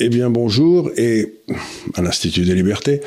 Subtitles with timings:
[0.00, 1.40] Eh bien, bonjour, et
[1.94, 3.00] à l'Institut des libertés.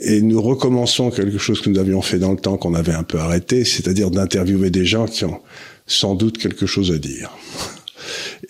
[0.00, 3.04] Et nous recommençons quelque chose que nous avions fait dans le temps, qu'on avait un
[3.04, 5.40] peu arrêté, c'est-à-dire d'interviewer des gens qui ont
[5.86, 7.30] sans doute quelque chose à dire.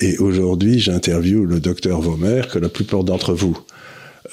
[0.01, 3.59] Et aujourd'hui, j'interviewe le docteur Vaumer, que la plupart d'entre vous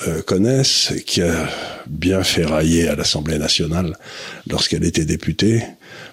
[0.07, 1.49] euh, connaissent, qui a
[1.87, 3.97] bien fait railler à l'Assemblée nationale
[4.49, 5.61] lorsqu'elle était députée,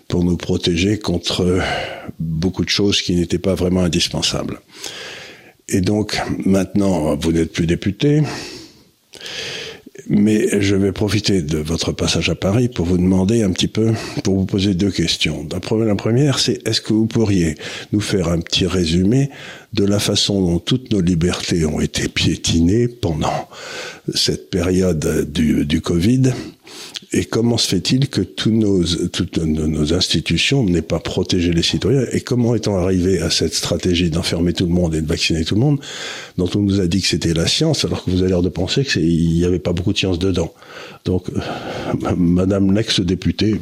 [0.09, 1.61] pour nous protéger contre
[2.19, 4.61] beaucoup de choses qui n'étaient pas vraiment indispensables.
[5.69, 8.23] Et donc, maintenant, vous n'êtes plus député,
[10.09, 13.93] mais je vais profiter de votre passage à Paris pour vous demander un petit peu,
[14.25, 15.47] pour vous poser deux questions.
[15.53, 17.57] La première, c'est est-ce que vous pourriez
[17.93, 19.29] nous faire un petit résumé
[19.75, 23.49] de la façon dont toutes nos libertés ont été piétinées pendant
[24.15, 26.33] cette période du, du Covid
[27.13, 32.05] et comment se fait-il que tous nos, toutes nos, institutions n'aient pas protégé les citoyens?
[32.13, 35.55] Et comment est-on arrivé à cette stratégie d'enfermer tout le monde et de vacciner tout
[35.55, 35.81] le monde,
[36.37, 38.51] dont on nous a dit que c'était la science, alors que vous avez l'air de
[38.51, 40.53] penser qu'il n'y avait pas beaucoup de science dedans?
[41.07, 43.59] Donc, euh, Madame l'ex-députée.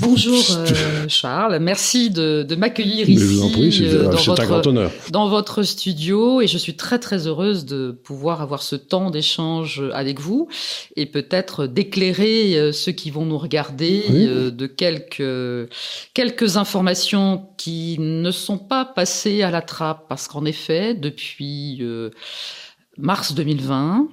[0.00, 3.20] Bonjour euh, Charles, merci de, de m'accueillir ici.
[3.20, 4.90] Je vous en prie, euh, dans, votre, un grand honneur.
[5.10, 9.82] dans votre studio, et je suis très très heureuse de pouvoir avoir ce temps d'échange
[9.92, 10.48] avec vous
[10.96, 15.70] et peut-être d'éclairer euh, ceux qui vont nous regarder euh, de quelques
[16.14, 21.82] quelques informations qui ne sont pas passées à la trappe parce qu'en effet depuis
[22.98, 24.08] mars 2020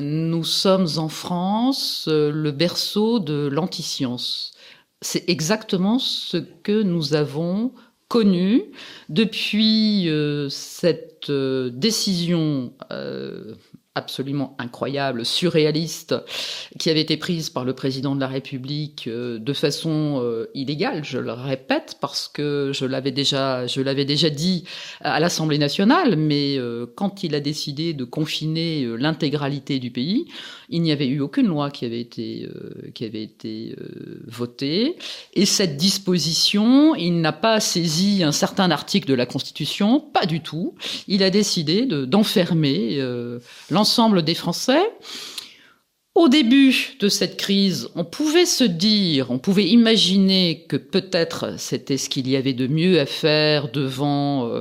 [0.00, 4.51] nous sommes en France le berceau de l'antiscience.
[5.02, 7.72] C'est exactement ce que nous avons
[8.08, 8.62] connu
[9.08, 10.08] depuis
[10.48, 12.72] cette décision
[13.94, 16.14] absolument incroyable, surréaliste,
[16.78, 21.04] qui avait été prise par le président de la République euh, de façon euh, illégale,
[21.04, 24.64] je le répète, parce que je l'avais déjà, je l'avais déjà dit
[25.02, 30.24] à l'Assemblée nationale, mais euh, quand il a décidé de confiner l'intégralité du pays,
[30.70, 32.48] il n'y avait eu aucune loi qui avait été,
[32.94, 33.76] qui avait été
[34.26, 34.96] votée,
[35.34, 40.40] et cette disposition, il n'a pas saisi un certain article de la Constitution, pas du
[40.40, 40.74] tout.
[41.08, 42.98] Il a décidé d'enfermer
[43.82, 44.80] l'ensemble des Français.
[46.14, 51.96] Au début de cette crise, on pouvait se dire, on pouvait imaginer que peut-être c'était
[51.96, 54.46] ce qu'il y avait de mieux à faire devant.
[54.46, 54.60] Euh,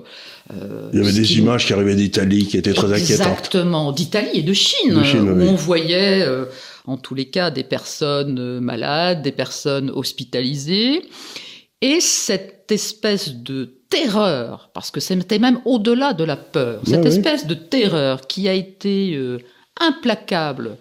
[0.54, 3.28] euh, Il y avait des images qui arrivaient d'Italie qui étaient très inquiétantes.
[3.28, 6.46] Exactement, d'Italie et de Chine, où on voyait, euh,
[6.88, 11.04] en tous les cas, des personnes malades, des personnes hospitalisées,
[11.82, 17.46] et cette espèce de terreur, parce que c'était même au-delà de la peur, cette espèce
[17.46, 19.40] de terreur qui a été euh,
[19.80, 20.78] implacable.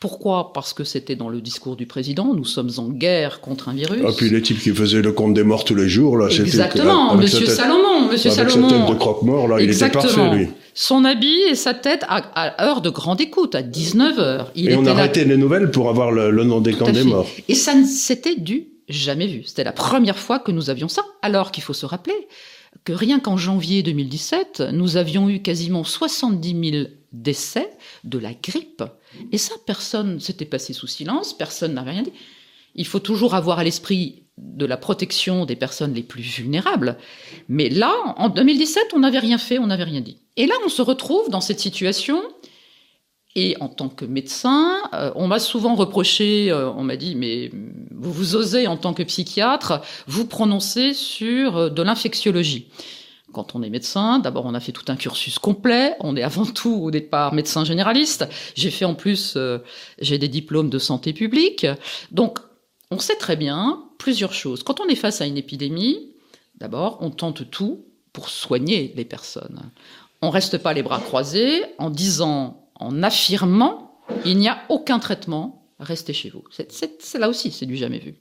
[0.00, 0.52] Pourquoi?
[0.52, 4.00] Parce que c'était dans le discours du président, nous sommes en guerre contre un virus.
[4.06, 7.16] Ah, puis les types qui faisaient le compte des morts tous les jours, là, Exactement,
[7.16, 8.68] Monsieur Salomon, Monsieur avec Salomon.
[8.68, 10.48] sa tête de croque-mort, là, il était parfait, lui.
[10.72, 14.46] Son habit et sa tête à, heure de grande écoute, à 19h.
[14.54, 17.26] Il et on arrêtait les nouvelles pour avoir le, nom des camps des morts.
[17.48, 19.44] Et ça, c'était du jamais vu.
[19.44, 22.28] C'était la première fois que nous avions ça, alors qu'il faut se rappeler
[22.84, 27.70] que rien qu'en janvier 2017, nous avions eu quasiment 70 000 décès
[28.04, 28.84] de la grippe.
[29.32, 32.12] Et ça, personne s'était passé sous silence, personne n'avait rien dit.
[32.74, 36.96] Il faut toujours avoir à l'esprit de la protection des personnes les plus vulnérables.
[37.48, 40.18] Mais là, en 2017, on n'avait rien fait, on n'avait rien dit.
[40.36, 42.22] Et là, on se retrouve dans cette situation
[43.40, 47.52] et en tant que médecin, euh, on m'a souvent reproché, euh, on m'a dit, mais
[47.92, 52.66] vous vous osez en tant que psychiatre vous prononcer sur euh, de l'infectiologie.
[53.32, 56.46] Quand on est médecin, d'abord on a fait tout un cursus complet, on est avant
[56.46, 58.26] tout au départ médecin généraliste,
[58.56, 59.36] j'ai fait en plus,
[60.00, 61.66] j'ai des diplômes de santé publique,
[62.10, 62.38] donc
[62.90, 64.62] on sait très bien plusieurs choses.
[64.62, 66.14] Quand on est face à une épidémie,
[66.56, 67.84] d'abord on tente tout
[68.14, 69.70] pour soigner les personnes.
[70.22, 73.88] On reste pas les bras croisés en disant en affirmant
[74.24, 76.44] il n'y a aucun traitement, restez chez vous.
[76.50, 78.14] C'est là aussi, c'est du jamais vu.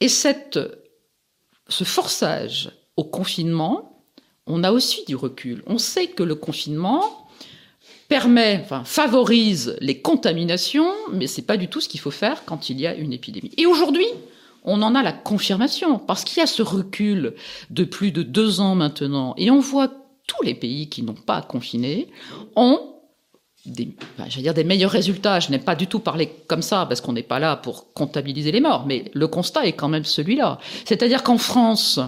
[0.00, 0.58] Et cette,
[1.68, 4.04] ce forçage au confinement,
[4.46, 5.62] on a aussi du recul.
[5.66, 7.28] On sait que le confinement
[8.08, 12.68] permet, enfin, favorise les contaminations, mais c'est pas du tout ce qu'il faut faire quand
[12.68, 13.52] il y a une épidémie.
[13.56, 14.06] Et aujourd'hui,
[14.64, 17.34] on en a la confirmation, parce qu'il y a ce recul
[17.70, 19.92] de plus de deux ans maintenant, et on voit
[20.26, 22.08] tous les pays qui n'ont pas confiné
[22.56, 22.89] ont
[23.66, 23.88] des,
[24.38, 25.40] dire des meilleurs résultats.
[25.40, 28.52] Je n'ai pas du tout parlé comme ça parce qu'on n'est pas là pour comptabiliser
[28.52, 30.58] les morts, mais le constat est quand même celui-là.
[30.84, 32.00] C'est-à-dire qu'en France,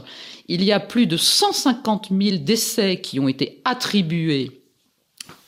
[0.49, 4.63] il y a plus de 150 000 décès qui ont été attribués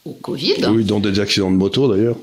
[0.04, 0.66] au Covid.
[0.68, 2.16] Oui, dans des accidents de moto d'ailleurs.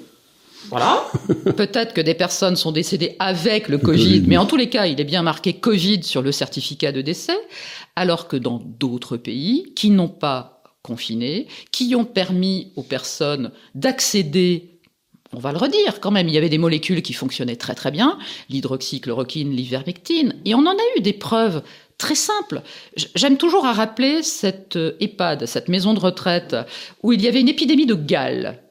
[0.69, 1.03] Voilà.
[1.57, 5.01] Peut-être que des personnes sont décédées avec le COVID, mais en tous les cas, il
[5.01, 7.37] est bien marqué Covid sur le certificat de décès,
[7.95, 14.71] alors que dans d'autres pays qui n'ont pas confinés, qui ont permis aux personnes d'accéder
[15.33, 17.91] on va le redire quand même, il y avait des molécules qui fonctionnaient très très
[17.91, 18.19] bien,
[18.49, 21.63] l'hydroxychloroquine, l'ivermectine, et on en a eu des preuves
[21.97, 22.63] très simples.
[23.15, 26.55] J'aime toujours à rappeler cette euh, EHPAD, cette maison de retraite,
[27.03, 28.61] où il y avait une épidémie de gale.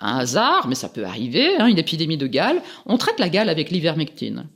[0.00, 2.60] Un hasard, mais ça peut arriver, hein, une épidémie de gale.
[2.86, 4.48] On traite la gale avec l'ivermectine.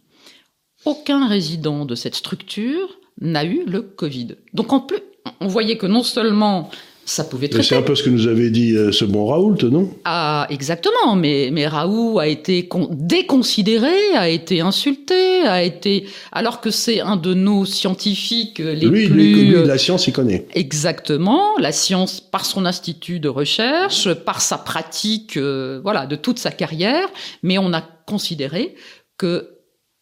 [0.84, 4.36] Aucun résident de cette structure n'a eu le Covid.
[4.54, 5.00] Donc en plus,
[5.40, 6.70] on voyait que non seulement
[7.08, 7.66] ça pouvait traiter.
[7.66, 9.90] C'est un peu ce que nous avait dit euh, ce bon Raoult, non?
[10.04, 11.16] Ah, exactement.
[11.16, 17.16] Mais, mais Raoult a été déconsidéré, a été insulté, a été alors que c'est un
[17.16, 19.14] de nos scientifiques les lui, plus.
[19.14, 20.46] Lui, lui, la science, il connaît.
[20.54, 26.38] Exactement, la science par son institut de recherche, par sa pratique, euh, voilà, de toute
[26.38, 27.08] sa carrière.
[27.42, 28.74] Mais on a considéré
[29.16, 29.57] que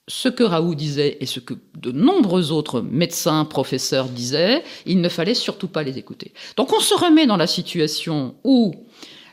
[0.08, 5.08] ce que Raoult disait et ce que de nombreux autres médecins, professeurs disaient, il ne
[5.08, 6.32] fallait surtout pas les écouter.
[6.56, 8.74] Donc on se remet dans la situation où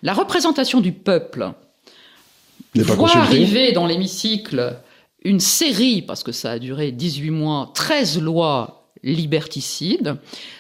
[0.02, 1.52] la représentation du peuple
[2.76, 4.78] voit arriver dans l'hémicycle
[5.24, 10.16] une série, parce que ça a duré 18 mois, 13 lois liberticide,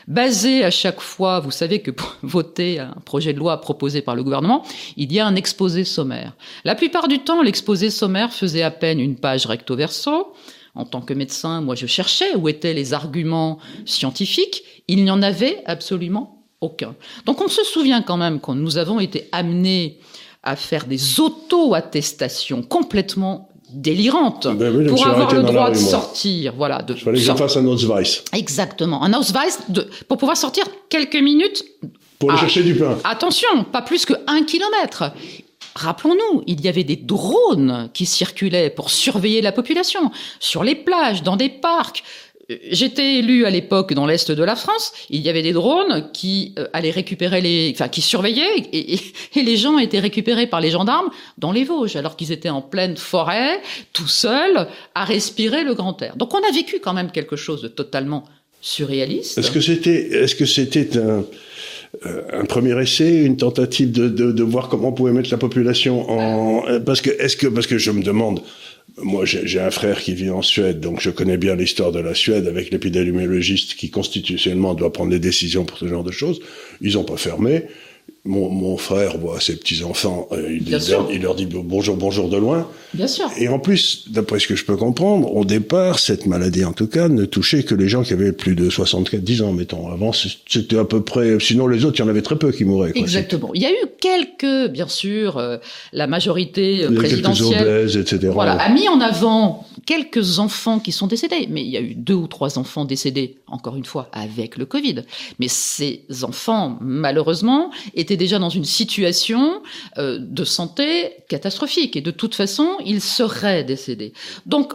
[0.07, 4.15] basé à chaque fois, vous savez que pour voter un projet de loi proposé par
[4.15, 4.63] le gouvernement,
[4.97, 6.33] il y a un exposé sommaire.
[6.65, 10.33] La plupart du temps, l'exposé sommaire faisait à peine une page recto verso.
[10.75, 14.63] En tant que médecin, moi je cherchais où étaient les arguments scientifiques.
[14.87, 16.95] Il n'y en avait absolument aucun.
[17.25, 19.99] Donc on se souvient quand même quand nous avons été amenés
[20.41, 26.53] à faire des auto-attestations complètement délirante ben pour avoir le droit de sortir.
[26.55, 28.23] Voilà, de, Il fallait que je fasse un Ausweis.
[28.33, 31.65] Exactement, un Ausweis de, pour pouvoir sortir quelques minutes.
[32.19, 32.97] Pour aller chercher du pain.
[33.03, 35.11] Attention, pas plus que un kilomètre.
[35.75, 41.23] Rappelons-nous, il y avait des drones qui circulaient pour surveiller la population sur les plages,
[41.23, 42.03] dans des parcs.
[42.49, 44.91] J'étais élu à l'époque dans l'est de la France.
[45.09, 48.99] Il y avait des drones qui euh, allaient récupérer les, enfin qui surveillaient et,
[49.35, 52.97] les gens étaient récupérés par les gendarmes dans les Vosges alors qu'ils étaient en pleine
[52.97, 53.61] forêt,
[53.93, 56.17] tout seuls, à respirer le grand air.
[56.17, 58.25] Donc on a vécu quand même quelque chose de totalement
[58.59, 59.37] surréaliste.
[59.37, 61.23] Est-ce que c'était, est-ce que c'était un
[62.07, 65.37] euh, un premier essai, une tentative de, de, de, voir comment on pouvait mettre la
[65.37, 68.41] population en parce que est-ce que parce que je me demande
[68.97, 72.13] moi, j'ai un frère qui vit en Suède, donc je connais bien l'histoire de la
[72.13, 76.41] Suède avec l'épidémiologiste qui constitutionnellement doit prendre des décisions pour ce genre de choses.
[76.79, 77.63] Ils n'ont pas fermé
[78.25, 80.65] mon, mon, frère voit ses petits-enfants, euh, il,
[81.11, 82.69] il, leur dit bonjour, bonjour de loin.
[82.93, 83.29] Bien sûr.
[83.37, 86.87] Et en plus, d'après ce que je peux comprendre, au départ, cette maladie, en tout
[86.87, 89.89] cas, ne touchait que les gens qui avaient plus de 64, 10 ans, mettons.
[89.89, 92.63] Avant, c'était à peu près, sinon les autres, il y en avait très peu qui
[92.63, 92.93] mouraient.
[92.93, 93.01] Quoi.
[93.01, 93.51] Exactement.
[93.55, 95.57] Il y a eu quelques, bien sûr, euh,
[95.91, 97.61] la majorité euh, présidentielle.
[97.61, 98.29] Obèses, etc.
[98.31, 101.93] Voilà, a mis en avant quelques enfants qui sont décédés, mais il y a eu
[101.93, 105.01] deux ou trois enfants décédés, encore une fois, avec le Covid.
[105.39, 109.61] Mais ces enfants, malheureusement, étaient déjà dans une situation
[109.97, 114.13] euh, de santé catastrophique, et de toute façon, ils seraient décédés.
[114.45, 114.73] Donc,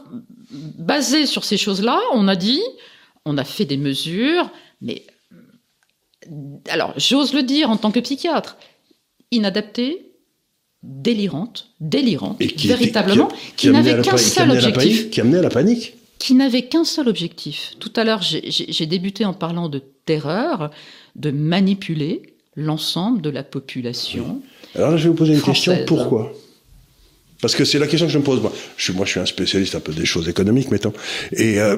[0.50, 2.62] basé sur ces choses-là, on a dit,
[3.24, 4.50] on a fait des mesures,
[4.80, 5.04] mais
[6.68, 8.56] alors, j'ose le dire en tant que psychiatre,
[9.30, 10.12] inadaptées,
[10.82, 15.10] délirante, délirante, véritablement, qui, n'avait qu'un seul objectif.
[15.10, 15.94] qui amenait à la panique.
[16.18, 17.74] Qui n'avait qu'un seul objectif.
[17.78, 20.70] Tout à l'heure, j'ai débuté en parlant de terreur,
[21.16, 24.42] de manipuler l'ensemble de la population.
[24.74, 25.76] Alors là, je vais vous poser une question.
[25.86, 26.32] Pourquoi?
[27.40, 28.42] Parce que c'est la question que je me pose.
[28.42, 30.92] Moi, je suis, moi, je suis un spécialiste un peu des choses économiques, mettons.
[31.32, 31.76] Et euh,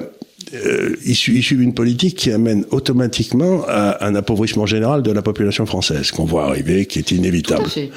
[0.55, 5.67] euh, il, suit, une politique qui amène automatiquement à un appauvrissement général de la population
[5.67, 7.61] française, qu'on voit arriver, qui est inévitable.
[7.61, 7.91] Tout à fait.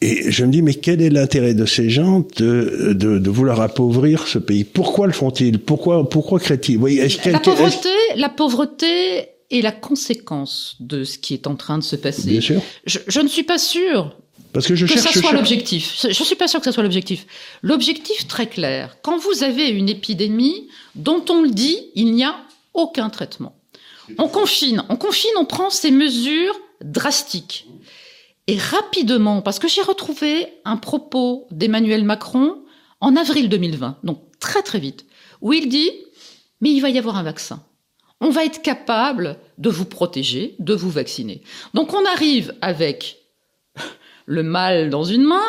[0.00, 3.60] Et je me dis, mais quel est l'intérêt de ces gens de, de, de, vouloir
[3.60, 4.64] appauvrir ce pays?
[4.64, 5.60] Pourquoi le font-ils?
[5.60, 8.86] Pourquoi, pourquoi créent-ils la, pauvreté, la pauvreté
[9.52, 12.30] est la conséquence de ce qui est en train de se passer.
[12.30, 12.62] Bien sûr.
[12.86, 14.16] Je, je ne suis pas sûr
[14.52, 15.98] parce que je que cherche, ça soit l'objectif.
[16.02, 17.26] Je ne suis pas sûr que ça soit l'objectif.
[17.62, 18.96] L'objectif très clair.
[19.02, 22.36] Quand vous avez une épidémie dont on le dit, il n'y a
[22.74, 23.56] aucun traitement.
[24.18, 27.66] On confine, on confine, on prend ces mesures drastiques.
[28.46, 32.62] Et rapidement, parce que j'ai retrouvé un propos d'Emmanuel Macron
[33.00, 35.06] en avril 2020, donc très très vite,
[35.40, 35.90] où il dit,
[36.60, 37.64] mais il va y avoir un vaccin.
[38.22, 41.42] On va être capable de vous protéger, de vous vacciner.
[41.74, 43.18] Donc on arrive avec
[44.26, 45.42] le mal dans une main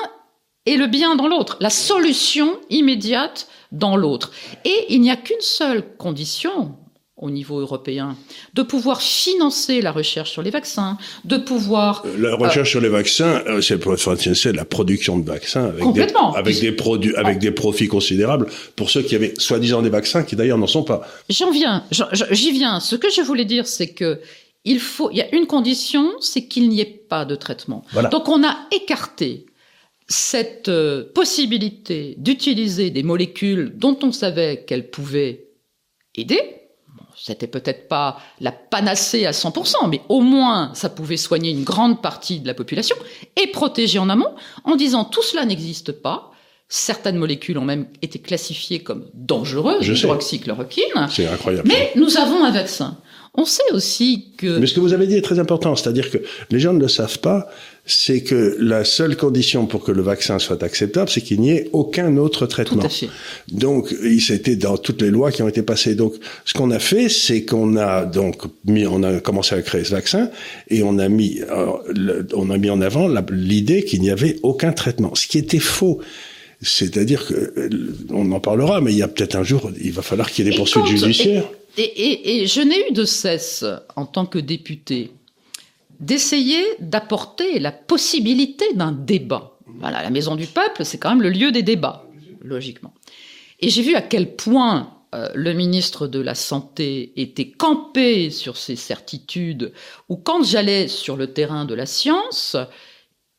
[0.65, 4.31] et le bien dans l'autre, la solution immédiate dans l'autre.
[4.65, 6.75] Et il n'y a qu'une seule condition,
[7.23, 8.17] au niveau européen,
[8.53, 12.03] de pouvoir financer la recherche sur les vaccins, de pouvoir...
[12.05, 16.59] Euh, la recherche sur les vaccins, euh, c'est la production de vaccins avec, des, avec,
[16.59, 20.57] des, produits, avec des profits considérables pour ceux qui avaient soi-disant des vaccins qui d'ailleurs
[20.57, 21.07] n'en sont pas.
[21.29, 21.85] J'en viens,
[22.31, 22.81] j'y viens.
[22.81, 24.19] Ce que je voulais dire, c'est que
[24.65, 27.83] il faut, il y a une condition, c'est qu'il n'y ait pas de traitement.
[28.11, 29.45] Donc on a écarté
[30.07, 35.47] cette euh, possibilité d'utiliser des molécules dont on savait qu'elles pouvaient
[36.15, 36.62] aider.
[37.15, 42.01] C'était peut-être pas la panacée à 100%, mais au moins ça pouvait soigner une grande
[42.01, 42.95] partie de la population
[43.41, 46.31] et protéger en amont en disant tout cela n'existe pas.
[46.69, 51.07] Certaines molécules ont même été classifiées comme dangereuses, hydroxychloroquine.
[51.09, 51.67] C'est incroyable.
[51.67, 52.97] Mais nous avons un vaccin.
[53.35, 54.59] On sait aussi que...
[54.59, 56.19] Mais ce que vous avez dit est très important, c'est-à-dire que
[56.51, 57.47] les gens ne le savent pas,
[57.85, 61.69] c'est que la seule condition pour que le vaccin soit acceptable, c'est qu'il n'y ait
[61.73, 62.81] aucun autre traitement.
[62.81, 63.09] Tout à fait.
[63.51, 65.93] Donc, c'était dans toutes les lois qui ont été passées.
[65.93, 66.13] Donc,
[66.45, 69.91] ce qu'on a fait, c'est qu'on a donc mis, on a commencé à créer ce
[69.91, 70.29] vaccin
[70.69, 74.71] et on a mis, euh, on a mis en avant l'idée qu'il n'y avait aucun
[74.71, 75.99] traitement, ce qui était faux.
[76.61, 77.69] C'est-à-dire que, euh,
[78.11, 80.47] on en parlera, mais il y a peut-être un jour, il va falloir qu'il y
[80.47, 81.43] ait des poursuites judiciaires.
[81.77, 83.65] Et, je n'ai eu de cesse,
[83.97, 85.11] en tant que député,
[86.05, 89.57] d'essayer d'apporter la possibilité d'un débat.
[89.65, 92.05] Voilà, la Maison du Peuple, c'est quand même le lieu des débats,
[92.41, 92.93] logiquement.
[93.59, 98.57] Et j'ai vu à quel point euh, le ministre de la Santé était campé sur
[98.57, 99.71] ses certitudes,
[100.09, 102.57] ou quand j'allais sur le terrain de la science,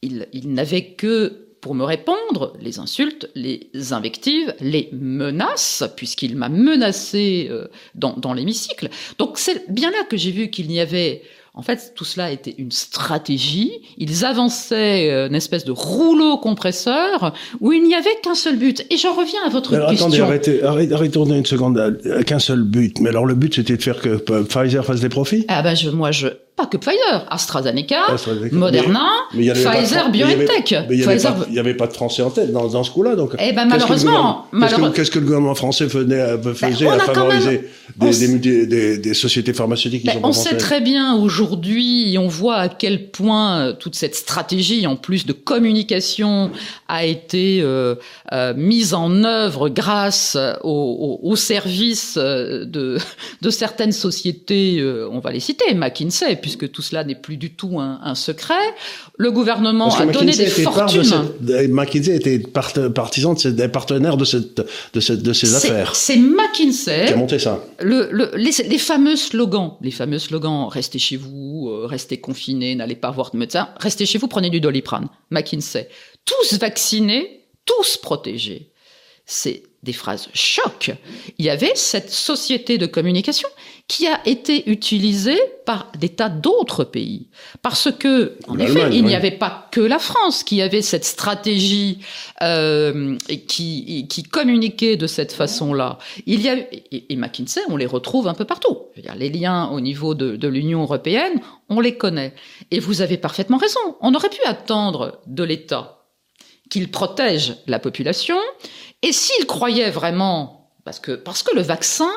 [0.02, 7.48] il n'avait que pour me répondre, les insultes, les invectives, les menaces, puisqu'il m'a menacé
[7.50, 8.90] euh, dans, dans l'hémicycle.
[9.16, 11.22] Donc c'est bien là que j'ai vu qu'il n'y avait
[11.56, 13.70] en fait, tout cela était une stratégie.
[13.96, 18.84] Ils avançaient euh, une espèce de rouleau compresseur où il n'y avait qu'un seul but.
[18.90, 20.08] Et j'en reviens à votre alors, question.
[20.08, 22.00] Attendez, arrêtez, arrêtez, arrêtez une seconde.
[22.26, 22.98] Qu'un seul but.
[23.00, 25.44] Mais alors le but, c'était de faire que Pfizer fasse des profits?
[25.46, 28.16] Ah ben, je, moi, je, pas que Pfizer, AstraZeneca,
[28.52, 30.74] Moderna, Pfizer, BioNTech.
[30.88, 33.16] Mais il n'y avait, pas de Français en tête dans, dans ce coup-là.
[33.16, 34.46] Donc, eh ben, malheureusement.
[34.94, 40.02] Qu'est-ce que, le gouvernement français faisait, faisait ben, à favoriser des, des, des, sociétés pharmaceutiques
[40.02, 43.96] qui ben, sont On sait très bien aujourd'hui, on voit à quel point euh, toute
[43.96, 46.50] cette stratégie, en plus de communication,
[46.88, 47.96] a été euh,
[48.32, 52.98] euh, mise en œuvre grâce au, au, au service euh, de,
[53.42, 57.80] de certaines sociétés, on va les citer, McKinsey, puisque tout cela n'est plus du tout
[57.80, 58.66] un, un, secret.
[59.16, 61.30] Le gouvernement a donné des fortunes.
[61.40, 64.60] De McKinsey était partisan de des partenaires de, cette,
[64.92, 65.96] de, cette, de ces affaires.
[65.96, 67.64] C'est McKinsey qui a monté ça.
[67.80, 72.74] Le, le, les, les, fameux slogans, les fameux slogans restez chez vous, euh, restez confinés,
[72.74, 75.08] n'allez pas voir de médecin, restez chez vous, prenez du doliprane.
[75.30, 75.88] McKinsey.
[76.26, 78.70] Tous vaccinés, tous protégés.
[79.24, 80.90] C'est des phrases choc.
[81.38, 83.48] Il y avait cette société de communication
[83.86, 87.28] qui a été utilisée par des tas d'autres pays.
[87.60, 91.98] Parce que, en effet, il n'y avait pas que la France qui avait cette stratégie
[92.42, 95.98] euh, et qui, qui communiquait de cette façon-là.
[96.24, 98.78] Il y a et, et, McKinsey, on les retrouve un peu partout.
[98.92, 102.34] Je veux dire, les liens au niveau de, de l'Union européenne, on les connaît.
[102.70, 103.80] Et vous avez parfaitement raison.
[104.00, 106.04] On aurait pu attendre de l'État
[106.70, 108.38] qu'il protège la population
[109.04, 112.10] et s'il croyait vraiment, parce que, parce que le vaccin,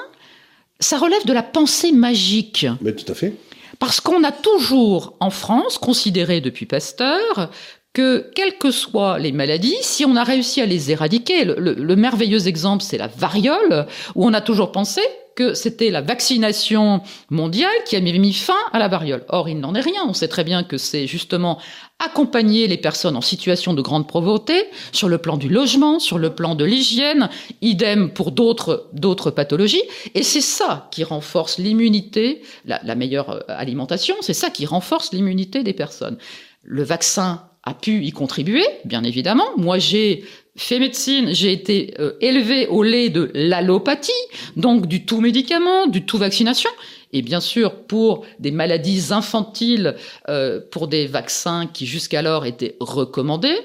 [0.80, 2.66] ça relève de la pensée magique.
[2.80, 3.34] Mais tout à fait.
[3.78, 7.52] Parce qu'on a toujours, en France, considéré depuis Pasteur
[7.92, 11.74] que, quelles que soient les maladies, si on a réussi à les éradiquer, le, le,
[11.74, 15.02] le merveilleux exemple, c'est la variole, où on a toujours pensé
[15.38, 19.24] que c'était la vaccination mondiale qui avait mis fin à la variole.
[19.30, 20.02] Or, il n'en est rien.
[20.08, 21.60] On sait très bien que c'est justement
[22.00, 26.32] accompagner les personnes en situation de grande pauvreté sur le plan du logement, sur le
[26.34, 27.30] plan de l'hygiène,
[27.62, 29.84] idem pour d'autres pathologies.
[30.16, 34.16] Et c'est ça qui renforce l'immunité, la, la meilleure euh, alimentation.
[34.22, 36.18] C'est ça qui renforce l'immunité des personnes.
[36.64, 39.50] Le vaccin a pu y contribuer, bien évidemment.
[39.58, 40.24] Moi, j'ai
[40.58, 44.12] fait médecine, j'ai été euh, élevé au lait de l'allopathie,
[44.56, 46.70] donc du tout médicament, du tout vaccination.
[47.14, 49.96] Et bien sûr, pour des maladies infantiles,
[50.28, 53.56] euh, pour des vaccins qui jusqu'alors étaient recommandés,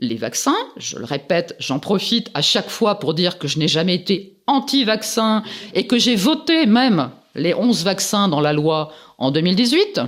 [0.00, 3.68] les vaccins, je le répète, j'en profite à chaque fois pour dire que je n'ai
[3.68, 5.42] jamais été anti-vaccin
[5.74, 10.00] et que j'ai voté même les 11 vaccins dans la loi en 2018.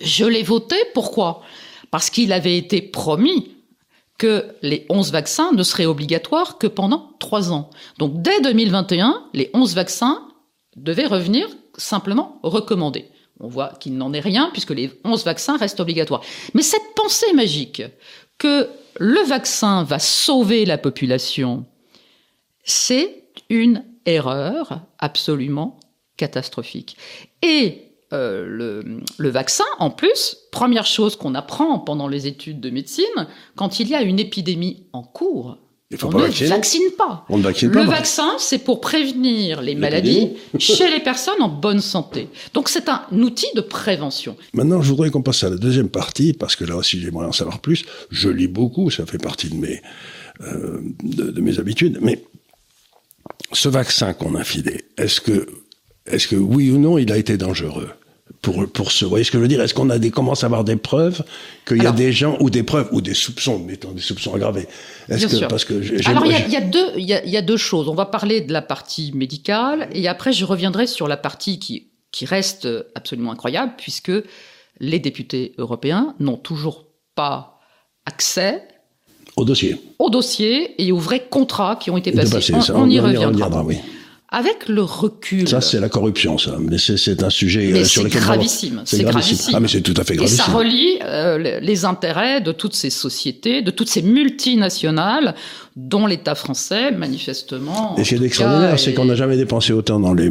[0.00, 1.42] Je l'ai voté, pourquoi?
[1.90, 3.57] Parce qu'il avait été promis
[4.18, 7.70] que les 11 vaccins ne seraient obligatoires que pendant 3 ans.
[7.98, 10.28] Donc dès 2021, les 11 vaccins
[10.76, 13.08] devaient revenir simplement recommandés.
[13.40, 16.22] On voit qu'il n'en est rien puisque les 11 vaccins restent obligatoires.
[16.54, 17.82] Mais cette pensée magique
[18.38, 21.64] que le vaccin va sauver la population,
[22.64, 25.78] c'est une erreur absolument
[26.16, 26.96] catastrophique.
[27.42, 32.70] Et euh, le, le, vaccin, en plus, première chose qu'on apprend pendant les études de
[32.70, 33.04] médecine,
[33.54, 35.58] quand il y a une épidémie en cours,
[35.96, 37.24] faut on pas ne vaccine pas.
[37.30, 37.86] On ne vaccine Le pas.
[37.86, 37.96] bah.
[37.96, 42.28] vaccin, c'est pour prévenir les maladies chez les personnes en bonne santé.
[42.52, 44.36] Donc c'est un outil de prévention.
[44.52, 47.32] Maintenant, je voudrais qu'on passe à la deuxième partie, parce que là aussi, j'aimerais en
[47.32, 47.86] savoir plus.
[48.10, 49.80] Je lis beaucoup, ça fait partie de mes,
[50.42, 51.98] euh, de, de mes habitudes.
[52.02, 52.22] Mais
[53.52, 55.46] ce vaccin qu'on a filé, est-ce que,
[56.06, 57.88] est-ce que oui ou non, il a été dangereux?
[58.42, 59.60] Pour, pour ce, vous voyez ce que je veux dire?
[59.60, 61.24] Est-ce qu'on a des, commence à avoir des preuves
[61.66, 64.68] qu'il y a des gens, ou des preuves, ou des soupçons, mettons des soupçons aggravés?
[65.08, 65.48] Est-ce Bien que, sûr.
[65.48, 67.88] parce que Alors il y, a, y deux, il y a, y a deux choses.
[67.88, 71.88] On va parler de la partie médicale et après je reviendrai sur la partie qui,
[72.12, 74.12] qui reste absolument incroyable puisque
[74.80, 77.58] les députés européens n'ont toujours pas
[78.06, 78.62] accès
[79.36, 79.76] au dossier.
[79.98, 82.52] au dossier et aux vrais contrats qui ont été passés.
[82.52, 83.28] passer, on, on y on reviendra.
[83.46, 83.76] reviendra, oui.
[84.30, 86.58] Avec le recul, Ça, c'est la corruption, ça.
[86.60, 89.54] Mais c'est, c'est un sujet mais euh, sur c'est lequel gravissime, c'est gravissime.
[89.54, 90.44] Ah, mais c'est tout à fait Et gravissime.
[90.44, 95.34] ça relie euh, les- intérêts de toutes ces sociétés, de toutes ces multinationales,
[95.76, 97.96] dont l'État français, manifestement.
[97.96, 100.30] Et ce qui est extraordinaire, c'est est- qu'on n'a jamais dépensé autant dans les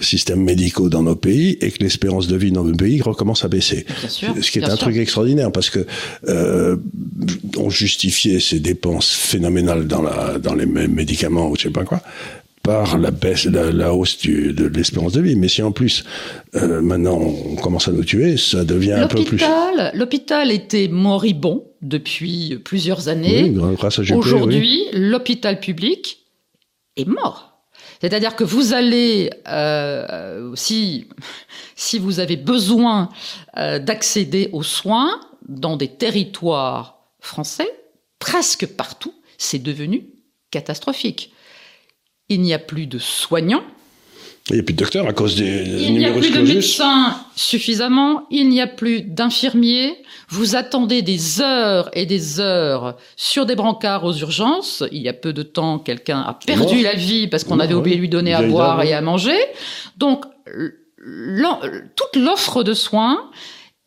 [0.00, 3.48] systèmes médicaux dans nos pays et que l'espérance de vie dans nos pays recommence à
[3.48, 3.86] baisser.
[4.00, 4.78] Bien sûr, ce qui est un sûr.
[4.78, 5.86] truc extraordinaire parce que
[6.28, 6.76] euh,
[7.56, 11.84] on justifiait ces dépenses phénoménales dans, la, dans les mé- médicaments ou je sais pas
[11.84, 12.00] quoi
[12.68, 15.36] par la baisse, la, la hausse du, de l'espérance de vie.
[15.36, 16.04] Mais si en plus
[16.54, 19.38] euh, maintenant on commence à nous tuer, ça devient un peu plus.
[19.38, 23.44] L'hôpital, l'hôpital était moribond depuis plusieurs années.
[23.44, 24.12] Oui, grâce à oui.
[24.12, 26.26] Aujourd'hui, l'hôpital public
[26.96, 27.38] est mort.
[28.02, 31.06] C'est-à-dire que vous allez, euh, si,
[31.74, 33.08] si vous avez besoin
[33.56, 37.70] euh, d'accéder aux soins dans des territoires français,
[38.18, 40.06] presque partout, c'est devenu
[40.50, 41.32] catastrophique.
[42.28, 43.64] Il n'y a plus de soignants,
[44.50, 47.16] Il n'y a plus de docteurs à cause des il n'y a plus de médecins
[47.36, 49.96] suffisamment, il n'y a plus d'infirmiers.
[50.28, 54.84] Vous attendez des heures et des heures sur des brancards aux urgences.
[54.92, 56.84] Il y a peu de temps, quelqu'un a perdu mort.
[56.84, 59.38] la vie parce qu'on avait oublié de lui donner à boire et à manger.
[59.96, 60.24] Donc,
[61.96, 63.30] toute l'offre de soins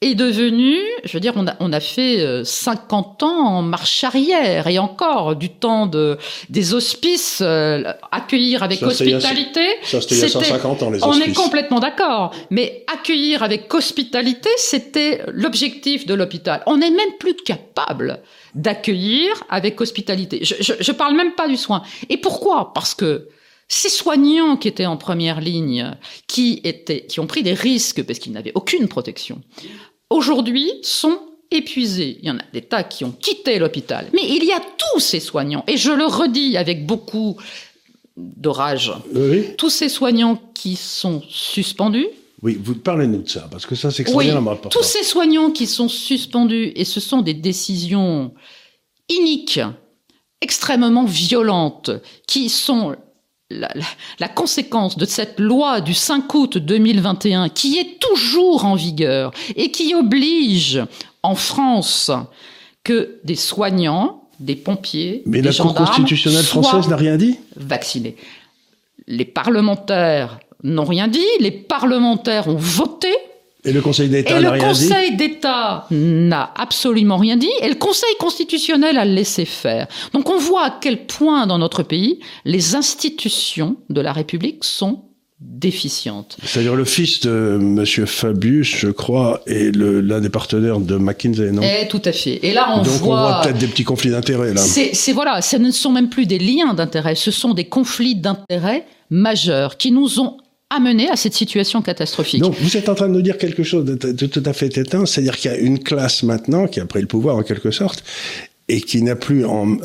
[0.04, 4.04] est devenue, je veux dire, on a, on a fait euh, 50 ans en marche
[4.04, 6.18] arrière et encore du temps de,
[6.50, 9.62] des hospices, euh, accueillir avec Ça, hospitalité.
[9.84, 11.38] Ça, c'était il y a C'était- 150 ans, les On est hospices.
[11.38, 16.64] complètement d'accord, mais accueillir avec hospitalité, c'était l'objectif de l'hôpital.
[16.66, 18.22] On n'est même plus capable
[18.56, 20.40] d'accueillir avec hospitalité.
[20.44, 21.84] Je, je, je parle même pas du soin.
[22.10, 22.74] Et pourquoi?
[22.74, 23.28] Parce que
[23.68, 25.92] ces soignants qui étaient en première ligne,
[26.28, 29.42] qui étaient, qui ont pris des risques parce qu'ils n'avaient aucune protection,
[30.12, 31.18] aujourd'hui sont
[31.50, 32.20] épuisés.
[32.22, 34.08] Il y en a des tas qui ont quitté l'hôpital.
[34.14, 37.38] Mais il y a tous ces soignants, et je le redis avec beaucoup
[38.18, 39.56] de rage, Oui.
[39.58, 42.08] tous ces soignants qui sont suspendus,
[42.44, 44.70] Oui, vous parlez-nous de ça, parce que ça, c'est oui, extraordinairement important.
[44.80, 48.34] tous ces soignants qui sont suspendus, et ce sont des décisions
[49.10, 49.60] iniques,
[50.42, 51.92] extrêmement violentes,
[52.28, 52.96] qui sont
[53.60, 53.86] la, la-
[54.20, 59.72] la conséquence de cette loi du 5 août 2021, qui est toujours en vigueur et
[59.72, 60.82] qui oblige
[61.24, 62.12] en France
[62.84, 68.16] que des soignants, des pompiers, Mais des la Cour constitutionnelle française n'a rien dit vaccinés.
[69.08, 73.10] Les parlementaires n'ont rien dit, les parlementaires ont voté,
[73.64, 77.76] Et le Conseil d'État n'a rien dit Conseil d'État n'a absolument rien dit, et le
[77.76, 79.88] Conseil constitutionnel a laissé faire.
[80.14, 85.04] Donc on voit à quel point dans notre pays, les institutions de la République sont
[85.40, 86.38] déficientes.
[86.44, 91.64] C'est-à-dire le fils de Monsieur Fabius, je crois, est l'un des partenaires de McKinsey, non?
[91.64, 92.40] Et tout à fait.
[92.44, 93.22] Et là, on Donc on voit...
[93.22, 94.62] voit peut-être des petits conflits d'intérêts là.
[94.62, 98.86] C'est voilà, ce ne sont même plus des liens d'intérêt, ce sont des conflits d'intérêt
[99.10, 100.38] majeurs qui nous ont
[100.76, 102.42] amenés à cette situation catastrophique.
[102.42, 105.06] Donc vous êtes en train de nous dire quelque chose de, tout à fait éteint,
[105.06, 108.04] c'est-à-dire qu'il y a une classe maintenant qui a pris le pouvoir en quelque sorte
[108.70, 109.76] et qui n'a plus en-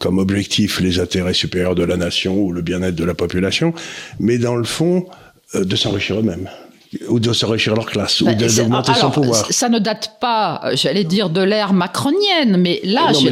[0.00, 3.72] comme objectif les intérêts supérieurs de la nation ou le bien-être de la population,
[4.20, 5.06] mais dans le fond
[5.54, 6.48] euh, de s'enrichir eux-mêmes
[7.08, 9.46] ou de s'enrichir leur classe ou Bah, d'augmenter son pouvoir.
[9.50, 13.30] Ça ne date pas, euh, j'allais dire, de l'ère macronienne, mais là, j'ai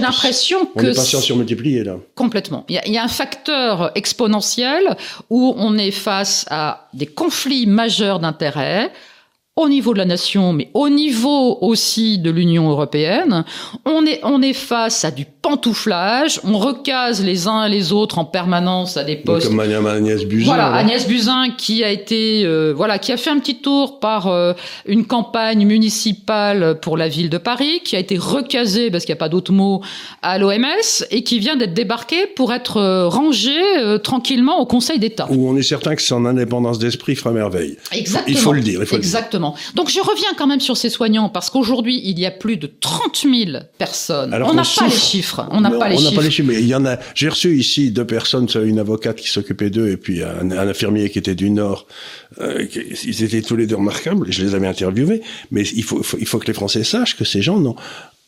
[0.00, 1.96] l'impression On que est patient surmultiplié là.
[2.14, 2.64] Complètement.
[2.68, 4.96] Il y, a, il y a un facteur exponentiel
[5.30, 8.90] où on est face à des conflits majeurs d'intérêts
[9.56, 13.44] au niveau de la nation, mais au niveau aussi de l'Union européenne.
[13.84, 18.18] On est, on est face à du pantouflage, on recase les uns et les autres
[18.18, 20.46] en permanence à des Donc, postes comme Agnès Buzyn.
[20.46, 20.76] voilà, là.
[20.76, 24.54] Agnès Buzyn qui a été, euh, voilà, qui a fait un petit tour par euh,
[24.86, 29.18] une campagne municipale pour la ville de Paris, qui a été recasée parce qu'il n'y
[29.18, 29.82] a pas d'autre mot
[30.22, 34.98] à l'OMS et qui vient d'être débarquée pour être euh, rangée euh, tranquillement au Conseil
[34.98, 35.26] d'État.
[35.28, 37.76] Où on est certain que son indépendance d'esprit fera merveille.
[37.92, 38.24] Exactement.
[38.28, 39.08] Il faut le dire, il faut le dire.
[39.10, 39.54] Exactement.
[39.74, 42.70] Donc je reviens quand même sur ces soignants parce qu'aujourd'hui il y a plus de
[42.80, 44.32] 30 000 personnes.
[44.32, 45.33] Alors On n'a pas les chiffres.
[45.42, 45.48] Chiffres.
[45.50, 46.08] On n'a pas les on chiffres.
[46.08, 46.98] On n'a pas les chiffres, mais il y en a.
[47.14, 51.10] J'ai reçu ici deux personnes, une avocate qui s'occupait d'eux et puis un, un, infirmier
[51.10, 51.86] qui était du Nord.
[52.40, 52.66] Euh,
[53.04, 54.26] ils étaient tous les deux remarquables.
[54.30, 57.16] Je les avais interviewés, mais il faut, il faut, il faut que les Français sachent
[57.16, 57.76] que ces gens n'ont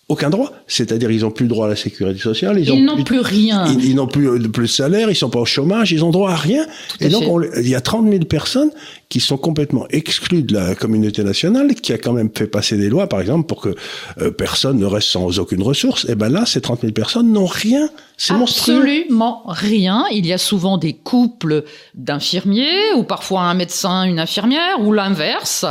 [0.08, 0.52] aucun droit.
[0.66, 2.58] C'est-à-dire, ils n'ont plus le droit à la sécurité sociale.
[2.60, 3.66] Ils n'ont plus, rien.
[3.66, 6.30] Ils, ils n'ont plus, plus de salaire, ils sont pas au chômage, ils ont droit
[6.30, 6.64] à rien.
[6.88, 8.70] Tout et donc, on, il y a 30 000 personnes
[9.08, 12.88] qui sont complètement exclues de la communauté nationale, qui a quand même fait passer des
[12.88, 13.74] lois, par exemple, pour que
[14.18, 16.06] euh, personne ne reste sans aucune ressource.
[16.08, 17.88] Et ben là, ces 30 000 personnes n'ont rien.
[18.16, 18.76] C'est monstrueux.
[18.78, 20.06] Absolument rien.
[20.10, 21.64] Il y a souvent des couples
[21.94, 25.64] d'infirmiers, ou parfois un médecin, une infirmière, ou l'inverse.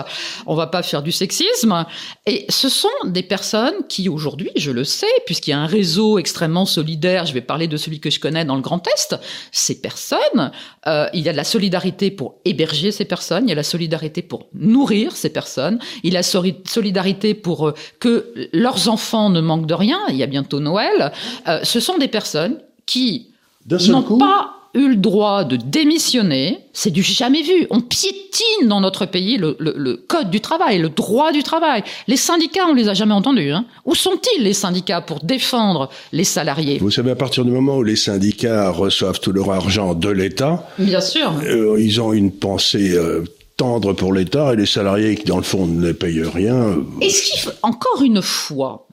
[0.45, 1.85] On va pas faire du sexisme.
[2.25, 6.19] Et ce sont des personnes qui, aujourd'hui, je le sais, puisqu'il y a un réseau
[6.19, 9.15] extrêmement solidaire, je vais parler de celui que je connais dans le Grand Est,
[9.51, 10.51] ces personnes,
[10.87, 13.63] euh, il y a de la solidarité pour héberger ces personnes, il y a la
[13.63, 19.29] solidarité pour nourrir ces personnes, il y a la solidarité pour euh, que leurs enfants
[19.29, 21.11] ne manquent de rien, il y a bientôt Noël.
[21.47, 23.31] Euh, ce sont des personnes qui
[23.69, 27.65] n'ont pas eu le droit de démissionner, c'est du jamais vu.
[27.69, 31.83] On piétine dans notre pays le, le, le, code du travail, le droit du travail.
[32.07, 33.51] Les syndicats, on les a jamais entendus.
[33.51, 33.65] Hein.
[33.85, 36.77] Où sont-ils les syndicats pour défendre les salariés?
[36.79, 40.69] Vous savez, à partir du moment où les syndicats reçoivent tout leur argent de l'État,
[40.77, 42.91] bien sûr, euh, ils ont une pensée.
[42.95, 43.23] Euh,
[43.57, 46.55] tendre pour l'État et les salariés qui, dans le fond, ne payent rien.
[46.55, 48.85] euh, Est-ce qu'il faut, encore une fois,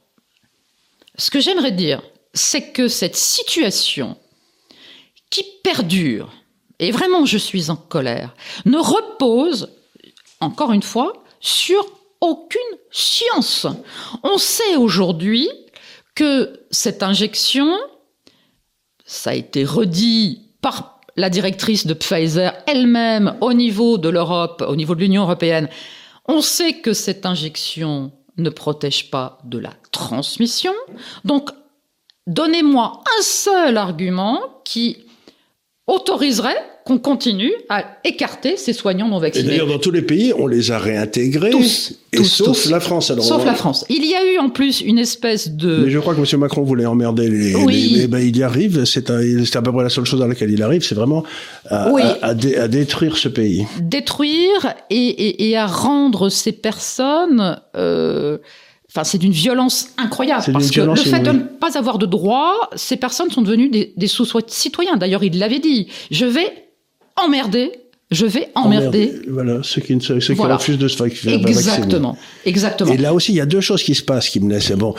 [1.18, 2.00] ce que j'aimerais dire,
[2.32, 4.16] c'est que cette situation
[5.32, 6.30] qui perdure,
[6.78, 8.34] et vraiment je suis en colère,
[8.66, 9.70] ne repose,
[10.40, 11.84] encore une fois, sur
[12.20, 13.66] aucune science.
[14.22, 15.48] On sait aujourd'hui
[16.14, 17.74] que cette injection,
[19.06, 24.76] ça a été redit par la directrice de Pfizer elle-même au niveau de l'Europe, au
[24.76, 25.68] niveau de l'Union européenne,
[26.26, 30.74] on sait que cette injection ne protège pas de la transmission.
[31.24, 31.50] Donc,
[32.26, 35.06] donnez-moi un seul argument qui
[35.86, 39.48] autoriserait qu'on continue à écarter ces soignants non Et vaccinés.
[39.48, 41.50] d'ailleurs, dans tous les pays, on les a réintégrés.
[41.50, 42.70] Tous, et tous, sauf tous.
[42.70, 43.10] la France.
[43.12, 43.84] Alors, Sauf on- la France.
[43.88, 45.84] Il y a eu en plus une espèce de...
[45.84, 46.40] Mais je crois que M.
[46.40, 47.54] Macron voulait emmerder les.
[47.54, 47.90] Oui.
[47.94, 48.84] les- mais ben, il y arrive.
[48.84, 49.06] C'est
[49.44, 50.82] c'est à peu près la seule chose dans laquelle il arrive.
[50.84, 51.22] C'est vraiment
[51.68, 52.02] à, Oui.
[52.02, 53.64] à- à dé- à détruire ce pays.
[53.80, 57.60] détruire et, et- et à rendre ces personnes.
[57.76, 58.38] euh,
[58.94, 60.44] Enfin, c'est d'une violence incroyable.
[60.52, 63.70] Parce que le violence fait de ne pas avoir de droits, ces personnes sont devenues
[63.70, 64.96] des, des sous-citoyens.
[64.96, 65.88] D'ailleurs, il l'avait dit.
[66.10, 66.68] Je vais
[67.16, 67.72] emmerder.
[68.10, 69.22] Je vais emmerder.
[69.26, 70.56] Voilà, ceux qui, ceux Voilà.
[70.58, 71.34] refusent de se faire vacciner.
[71.48, 72.18] Exactement.
[72.44, 72.92] Exactement.
[72.92, 74.92] Et là aussi, il y a deux choses qui se passent qui me laissent bon.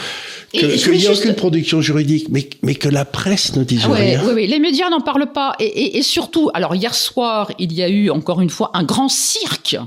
[0.51, 3.85] Que- Qu'il n'y a juste- aucune production juridique, mais, mais que la presse ne dise
[3.85, 4.21] Ouais, rien.
[4.25, 5.53] oui, oui, les médias n'en parlent pas.
[5.59, 8.83] Et, et- et surtout, alors hier soir, il y a eu encore une fois un
[8.83, 9.77] grand cirque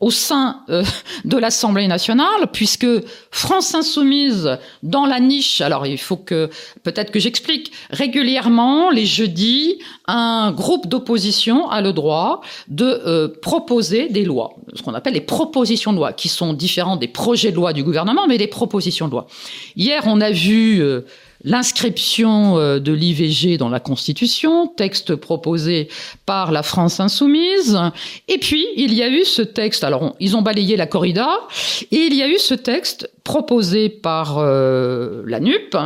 [0.00, 0.84] au sein euh,
[1.24, 2.86] de l'Assemblée nationale, puisque
[3.30, 6.50] France Insoumise, dans la niche, alors il faut que
[6.82, 14.08] peut-être que j'explique, régulièrement, les jeudis, un groupe d'opposition a le droit de euh, proposer
[14.08, 17.56] des lois, ce qu'on appelle les propositions de loi, qui sont différentes des projets de
[17.56, 19.26] loi du gouvernement, mais des propositions de loi.
[19.76, 20.80] Hier, on a vu...
[20.80, 21.00] euh,
[21.44, 25.88] L'inscription euh, de l'IVG dans la Constitution, texte proposé
[26.26, 27.78] par la France insoumise.
[28.26, 31.28] Et puis, il y a eu ce texte, alors ils ont balayé la corrida,
[31.92, 35.76] et il y a eu ce texte proposé par euh, la NUP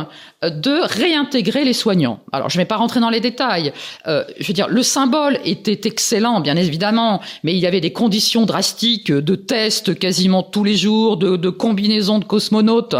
[0.49, 2.19] de réintégrer les soignants.
[2.31, 3.73] Alors, je ne vais pas rentrer dans les détails.
[4.07, 7.93] Euh, je veux dire, le symbole était excellent, bien évidemment, mais il y avait des
[7.93, 12.95] conditions drastiques de tests quasiment tous les jours, de, de combinaisons de cosmonautes,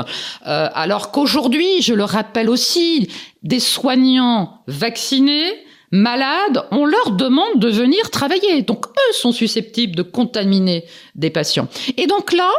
[0.47, 3.09] euh, alors qu'aujourd'hui, je le rappelle aussi,
[3.43, 5.51] des soignants vaccinés
[5.91, 8.63] malades, on leur demande de venir travailler.
[8.63, 11.67] Donc eux sont susceptibles de contaminer des patients.
[11.97, 12.49] Et donc là,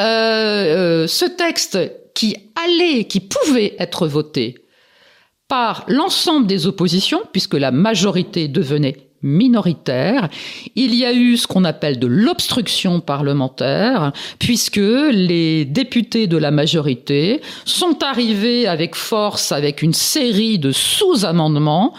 [0.00, 1.78] euh, euh, ce texte
[2.14, 4.56] qui allait, qui pouvait être voté
[5.48, 10.28] par l'ensemble des oppositions, puisque la majorité devenait minoritaire,
[10.76, 16.50] il y a eu ce qu'on appelle de l'obstruction parlementaire, puisque les députés de la
[16.50, 21.94] majorité sont arrivés avec force, avec une série de sous-amendements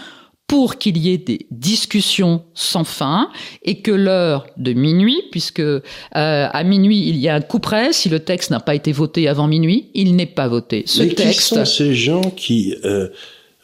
[0.47, 3.29] pour qu'il y ait des discussions sans fin
[3.63, 5.81] et que l'heure de minuit, puisque euh,
[6.13, 9.27] à minuit il y a un coup près, si le texte n'a pas été voté
[9.27, 10.83] avant minuit, il n'est pas voté.
[10.85, 13.07] Ce Mais qui texte, sont ces gens qui euh,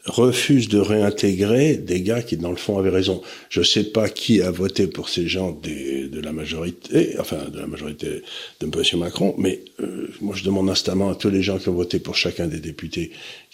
[0.05, 3.21] refusent de réintégrer des gars qui, dans le fond, avaient raison?
[3.49, 7.37] Je ne sais pas qui a voté pour ces gens des, de la majorité, enfin
[7.53, 8.23] de la majorité
[8.59, 8.99] de M.
[8.99, 12.15] Macron, mais euh, moi je demande instamment à tous les gens qui ont voté pour
[12.15, 13.11] chacun des députés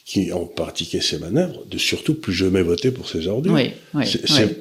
[0.07, 3.51] qui ont pratiqué ces manœuvres, de surtout plus jamais voter pour ces ordures.
[3.51, 4.05] Oui, oui,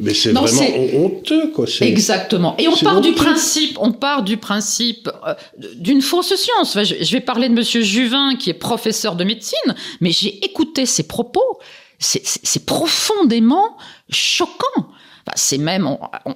[0.00, 1.66] Mais c'est vraiment honteux, quoi.
[1.82, 2.56] Exactement.
[2.58, 5.34] Et on part du principe, on part du principe euh,
[5.76, 6.76] d'une fausse science.
[6.82, 11.04] je, vais parler de Monsieur Juvin, qui est professeur de médecine, mais j'ai écouté ses
[11.04, 11.60] propos.
[12.00, 13.76] C'est profondément
[14.10, 14.88] choquant.
[15.36, 15.88] C'est même,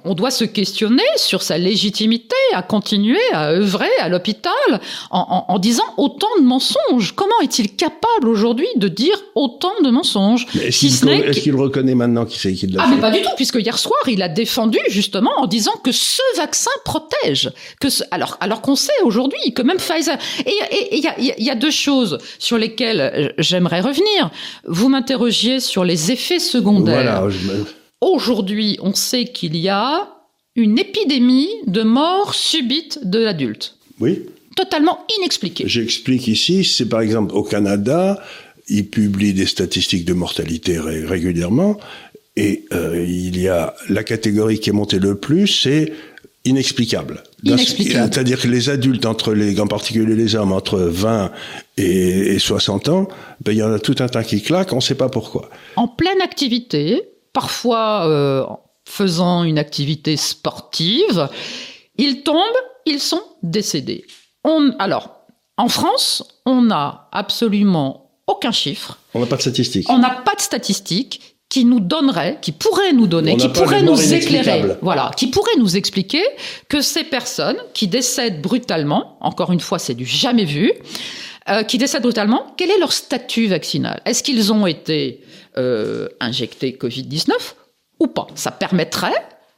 [0.05, 4.53] on, doit se questionner sur sa légitimité à continuer à œuvrer à l'hôpital
[5.09, 7.13] en, disant autant de mensonges.
[7.15, 12.53] Comment est-il capable aujourd'hui de dire autant de mensonges Est-ce qu'il reconnaît maintenant qu'il sait
[12.53, 15.47] qu'il l'a Ah, mais pas du tout, puisque hier soir, il a défendu justement en
[15.47, 17.51] disant que ce vaccin protège.
[17.79, 20.17] Que alors, alors qu'on sait aujourd'hui que même Pfizer.
[20.45, 20.53] Et
[20.91, 24.29] il y, a, y a deux choses sur lesquelles j'aimerais revenir.
[24.67, 27.21] Vous m'interrogiez sur les effets secondaires.
[27.21, 30.09] Voilà, je Aujourd'hui, on sait qu'il y a
[30.55, 33.75] une épidémie de mort subite de l'adulte.
[33.99, 34.23] Oui.
[34.55, 35.63] Totalement inexpliquée.
[35.67, 38.21] J'explique ici, c'est par exemple au Canada,
[38.67, 41.79] ils publient des statistiques de mortalité régulièrement,
[42.35, 45.93] et euh, il y a la catégorie qui est montée le plus, c'est
[46.43, 47.23] inexplicable.
[47.43, 48.09] Inexplicable.
[48.11, 51.31] C'est-à-dire que les adultes, entre les, en particulier les hommes, entre 20
[51.77, 53.07] et, 60 ans,
[53.43, 55.49] ben, il y en a tout un tas qui claquent, on ne sait pas pourquoi.
[55.75, 58.45] En pleine activité, parfois euh,
[58.85, 61.29] faisant une activité sportive.
[61.97, 62.37] Ils tombent,
[62.85, 64.05] ils sont décédés.
[64.43, 65.25] On, alors,
[65.57, 68.97] en France, on n'a absolument aucun chiffre.
[69.13, 69.87] On n'a pas de statistiques.
[69.89, 74.13] On n'a pas de statistiques qui nous donnerait, qui pourrait nous donner, qui pourrait nous
[74.13, 76.23] éclairer, voilà, qui pourrait nous expliquer
[76.69, 80.71] que ces personnes qui décèdent brutalement, encore une fois, c'est du jamais vu,
[81.49, 84.01] euh, qui décèdent brutalement, quel est leur statut vaccinal?
[84.05, 85.19] Est-ce qu'ils ont été
[85.57, 87.31] euh, injecter Covid-19
[87.99, 88.27] ou pas.
[88.35, 89.13] Ça permettrait,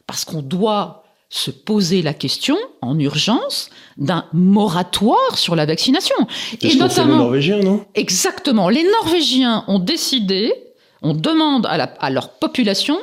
[0.08, 6.16] parce qu'on doit se poser la question en urgence d'un moratoire sur la vaccination.
[6.62, 7.86] Et notamment, les Norvégiens, non?
[7.96, 8.70] Exactement.
[8.70, 10.54] Les Norvégiens ont décidé,
[11.02, 13.00] on demande à, à leur population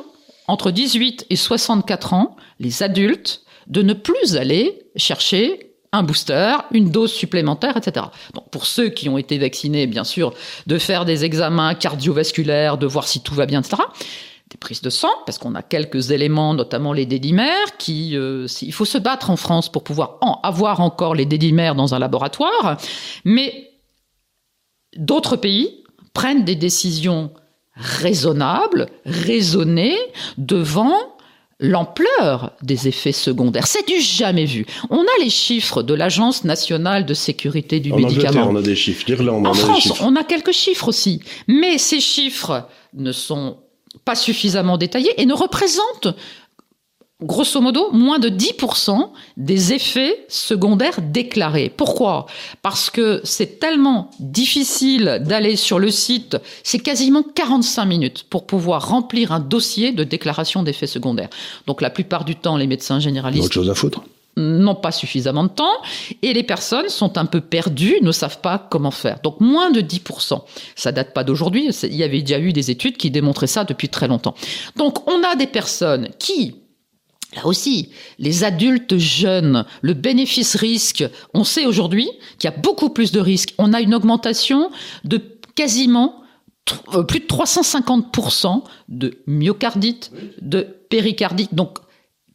[0.46, 6.90] entre 18 et 64 ans, les adultes, de ne plus aller chercher un booster, une
[6.90, 8.06] dose supplémentaire, etc.
[8.34, 10.32] Donc pour ceux qui ont été vaccinés, bien sûr,
[10.66, 13.82] de faire des examens cardiovasculaires, de voir si tout va bien, etc.
[14.50, 18.72] Des prises de sang, parce qu'on a quelques éléments, notamment les dédimères, qui, euh, il
[18.72, 22.76] faut se battre en France pour pouvoir en avoir encore les dédimères dans un laboratoire,
[23.24, 23.70] mais
[24.96, 27.32] d'autres pays prennent des décisions
[27.74, 29.96] raisonnables, raisonnées,
[30.36, 31.16] devant
[31.60, 33.66] l'ampleur des effets secondaires.
[33.66, 34.66] C'est du jamais vu.
[34.88, 38.48] On a les chiffres de l'Agence nationale de sécurité du médicament.
[38.50, 39.04] on a des chiffres.
[39.06, 40.04] L'Irlande, en on France, a des chiffres.
[40.04, 41.20] on a quelques chiffres aussi.
[41.46, 43.58] Mais ces chiffres ne sont
[44.04, 46.08] pas suffisamment détaillés et ne représentent
[47.22, 51.72] grosso modo, moins de 10% des effets secondaires déclarés.
[51.74, 52.26] Pourquoi?
[52.62, 58.88] Parce que c'est tellement difficile d'aller sur le site, c'est quasiment 45 minutes pour pouvoir
[58.88, 61.30] remplir un dossier de déclaration d'effets secondaires.
[61.66, 63.44] Donc la plupart du temps, les médecins généralistes...
[63.46, 64.02] Autre chose à foutre
[64.36, 65.82] n'ont pas suffisamment de temps
[66.22, 69.18] et les personnes sont un peu perdues, ne savent pas comment faire.
[69.22, 70.40] Donc moins de 10%.
[70.76, 73.88] Ça date pas d'aujourd'hui, il y avait déjà eu des études qui démontraient ça depuis
[73.88, 74.34] très longtemps.
[74.76, 76.54] Donc on a des personnes qui
[77.36, 83.12] Là aussi, les adultes jeunes, le bénéfice-risque, on sait aujourd'hui qu'il y a beaucoup plus
[83.12, 83.54] de risques.
[83.58, 84.70] On a une augmentation
[85.04, 85.20] de
[85.54, 86.24] quasiment
[86.94, 91.78] euh, plus de 350% de myocardite, de péricardite, donc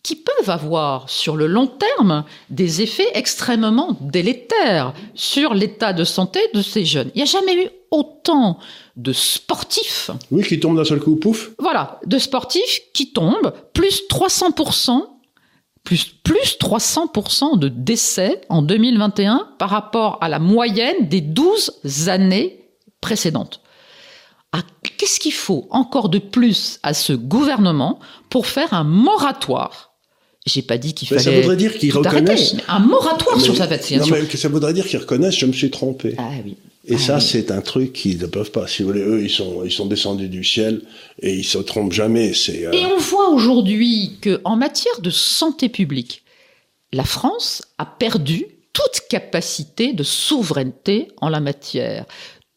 [0.06, 6.40] qui peuvent avoir sur le long terme des effets extrêmement délétères sur l'état de santé
[6.54, 7.10] de ces jeunes.
[7.16, 8.60] Il n'y a jamais eu autant
[8.98, 10.12] de sportifs.
[10.30, 11.50] Oui, qui tombent d'un seul coup, pouf.
[11.58, 15.02] Voilà, de sportifs qui tombent, plus 300%,
[15.84, 22.70] plus, plus 300% de décès en 2021 par rapport à la moyenne des 12 années
[23.02, 23.60] précédentes.
[24.52, 24.62] Ah,
[25.00, 29.95] qu'est-ce qu'il faut encore de plus à ce gouvernement pour faire un moratoire
[30.46, 31.22] j'ai pas dit qu'il fallait.
[31.22, 32.56] Ça voudrait dire qu'ils reconnaissent.
[32.68, 34.16] Un moratoire sur sa vaccination.
[34.16, 36.16] Non, mais ça voudrait dire qu'ils reconnaissent, je me suis trompé.
[36.18, 36.56] Ah oui.
[36.88, 38.68] Et ah ça, c'est un truc qu'ils ne peuvent pas.
[38.68, 40.82] Si vous voulez, eux, ils sont, ils sont descendus du ciel
[41.20, 42.34] et ils se trompent jamais.
[42.36, 42.68] C'est.
[42.68, 46.24] Euh, et on voit aujourd'hui que, en matière de santé publique,
[46.94, 52.06] la France a perdu toute capacité de souveraineté en la matière.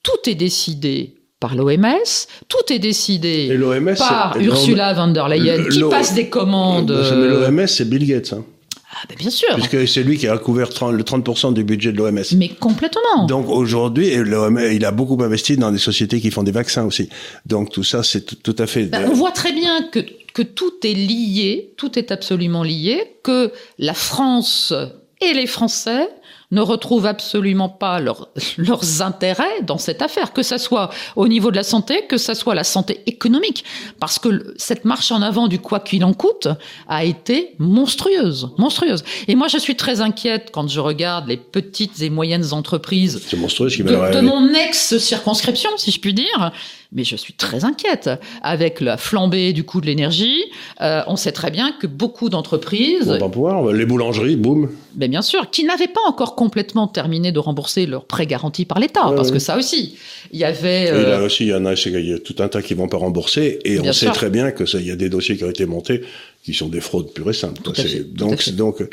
[0.02, 3.58] Tout est décidé par l'OMS, tout est décidé
[3.96, 6.90] par Ursula von der Leyen qui passe des commandes.
[6.90, 8.32] Mais l'OMS, c'est Bill Gates.
[8.32, 8.44] Hein.
[8.90, 9.48] Ah ben bien sûr.
[9.54, 12.22] Puisque c'est lui qui a couvert 30, le 30% du budget de l'OMS.
[12.36, 13.26] Mais complètement.
[13.26, 17.08] Donc aujourd'hui, il a beaucoup investi dans des sociétés qui font des vaccins aussi.
[17.44, 18.84] Donc tout ça, c'est tout, à fait...
[18.84, 20.00] Ben, on voit très bien que,
[20.32, 24.72] que tout est lié, tout est absolument lié, que la France
[25.20, 26.08] et les Français
[26.50, 28.00] ne retrouvent absolument pas
[28.58, 32.34] leurs intérêts dans cette affaire, que ça soit au niveau de la santé, que ça
[32.34, 33.64] soit la santé économique,
[34.00, 36.48] parce que cette marche en avant du quoi qu'il en coûte
[36.88, 39.04] a été monstrueuse, monstrueuse.
[39.26, 44.14] Et moi, je suis très inquiète quand je regarde les petites et moyennes entreprises de,
[44.14, 46.52] de mon ex-circonscription, si je puis dire,
[46.92, 48.10] mais je suis très inquiète.
[48.42, 50.44] Avec la flambée du coût de l'énergie,
[50.80, 53.10] euh, on sait très bien que beaucoup d'entreprises...
[53.10, 54.70] On va pouvoir, les boulangeries, boum.
[54.98, 58.80] Mais bien sûr, qui n'avaient pas encore complètement terminé de rembourser leurs prêts garantis par
[58.80, 59.96] l'État, parce que ça aussi,
[60.32, 60.88] il y avait...
[60.88, 62.74] Et là euh, aussi, il y en a, il y a tout un tas qui
[62.74, 65.36] vont pas rembourser, et on sait très bien que ça, il y a des dossiers
[65.36, 66.02] qui ont été montés
[66.42, 67.60] qui sont des fraudes pures et simples.
[67.62, 68.88] donc, donc,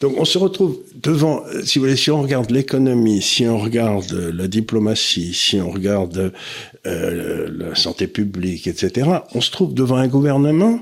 [0.00, 4.12] donc, on se retrouve devant, si vous voulez, si on regarde l'économie, si on regarde
[4.12, 6.32] la diplomatie, si on regarde
[6.86, 10.80] euh, la santé publique, etc., on se trouve devant un gouvernement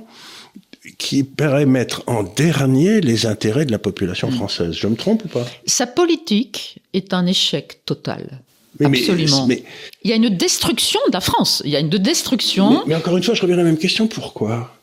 [0.98, 4.34] qui paraît mettre en dernier les intérêts de la population mm.
[4.34, 4.72] française.
[4.72, 5.46] Je me trompe ou pas?
[5.66, 8.40] Sa politique est un échec total.
[8.82, 9.46] Absolument.
[9.46, 9.64] Mais,
[10.04, 11.62] il y a une destruction de la France.
[11.64, 12.84] Il y a une destruction.
[12.86, 14.06] mais encore une fois, je reviens à la même question.
[14.06, 14.77] Pourquoi?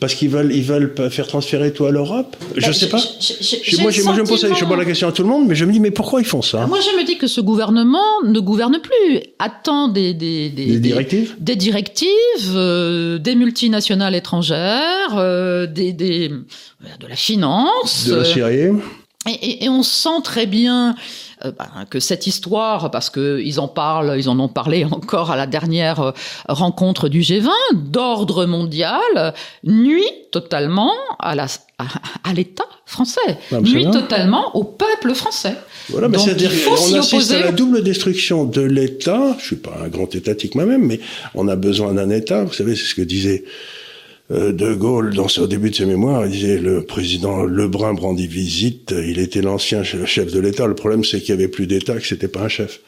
[0.00, 2.36] Parce qu'ils veulent, ils veulent faire transférer tout à l'Europe?
[2.56, 2.96] Je ne sais pas.
[2.96, 5.80] moi, je me pose, je la question à tout le monde, mais je me dis,
[5.80, 6.66] mais pourquoi ils font ça?
[6.66, 11.36] Moi, je me dis que ce gouvernement ne gouverne plus, attend des, des, des, directives,
[11.38, 12.08] des, directives,
[12.54, 18.70] euh, des multinationales étrangères, euh, des, des, de la finance, de la Syrie.
[19.28, 20.96] Et, et, on sent très bien
[21.44, 25.30] euh, bah, que cette histoire, parce que ils en parlent, ils en ont parlé encore
[25.30, 26.12] à la dernière euh,
[26.48, 31.46] rencontre du G20, d'ordre mondial, nuit totalement à la
[31.78, 35.54] à, l'État français, nuit totalement au peuple français.
[35.88, 39.36] Voilà, mais c'est-à-dire qu'on assiste à la double destruction de l'État.
[39.40, 41.00] Je suis pas un grand étatique moi-même, mais
[41.34, 42.44] on a besoin d'un État.
[42.44, 43.44] Vous savez, c'est ce que disait
[44.32, 48.94] de Gaulle, dans, au début de ses mémoires, il disait le président Lebrun brandit visite,
[48.96, 50.66] il était l'ancien chef de l'État.
[50.66, 52.80] Le problème, c'est qu'il y avait plus d'État, que c'était pas un chef.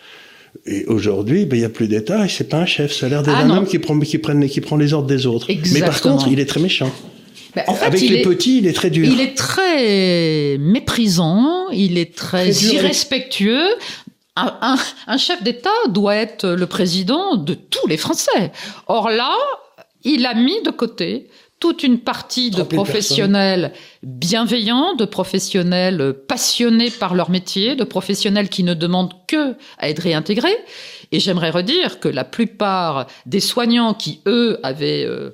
[0.66, 2.92] Et aujourd'hui, ben, il y a plus d'État et c'est pas un chef.
[2.92, 5.48] Ça a l'air d'être ah un homme qui prend, qui, prend les ordres des autres.
[5.72, 6.90] Mais par contre, il est très méchant.
[7.54, 9.06] Ben, en fait, Avec les petits, il est très dur.
[9.06, 13.68] Il est très méprisant, il est très, irrespectueux.
[14.36, 14.76] Un,
[15.06, 18.50] un chef d'État doit être le président de tous les Français.
[18.88, 19.30] Or là,
[20.04, 21.28] il a mis de côté
[21.60, 28.64] toute une partie de professionnels bienveillants, de professionnels passionnés par leur métier, de professionnels qui
[28.64, 30.58] ne demandent que à être réintégrés.
[31.10, 35.30] Et j'aimerais redire que la plupart des soignants qui, eux, avaient euh,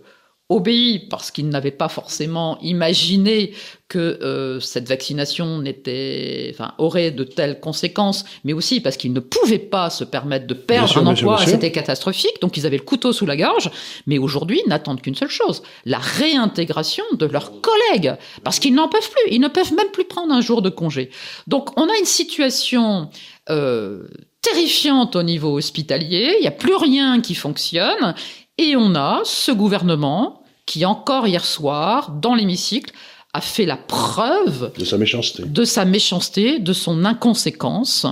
[0.51, 3.55] obéi parce qu'ils n'avaient pas forcément imaginé
[3.89, 9.21] que euh, cette vaccination n'était, enfin, aurait de telles conséquences, mais aussi parce qu'ils ne
[9.21, 13.13] pouvaient pas se permettre de perdre un emploi, c'était catastrophique, donc ils avaient le couteau
[13.13, 13.71] sous la gorge,
[14.07, 19.11] mais aujourd'hui n'attendent qu'une seule chose, la réintégration de leurs collègues, parce qu'ils n'en peuvent
[19.11, 21.11] plus, ils ne peuvent même plus prendre un jour de congé.
[21.47, 23.09] Donc on a une situation
[23.51, 24.05] euh,
[24.43, 28.15] terrifiante au niveau hospitalier, il n'y a plus rien qui fonctionne,
[28.57, 30.40] et on a ce gouvernement
[30.71, 32.95] qui encore hier soir, dans l'hémicycle,
[33.33, 38.07] a fait la preuve de sa méchanceté, de sa méchanceté, de son inconséquence.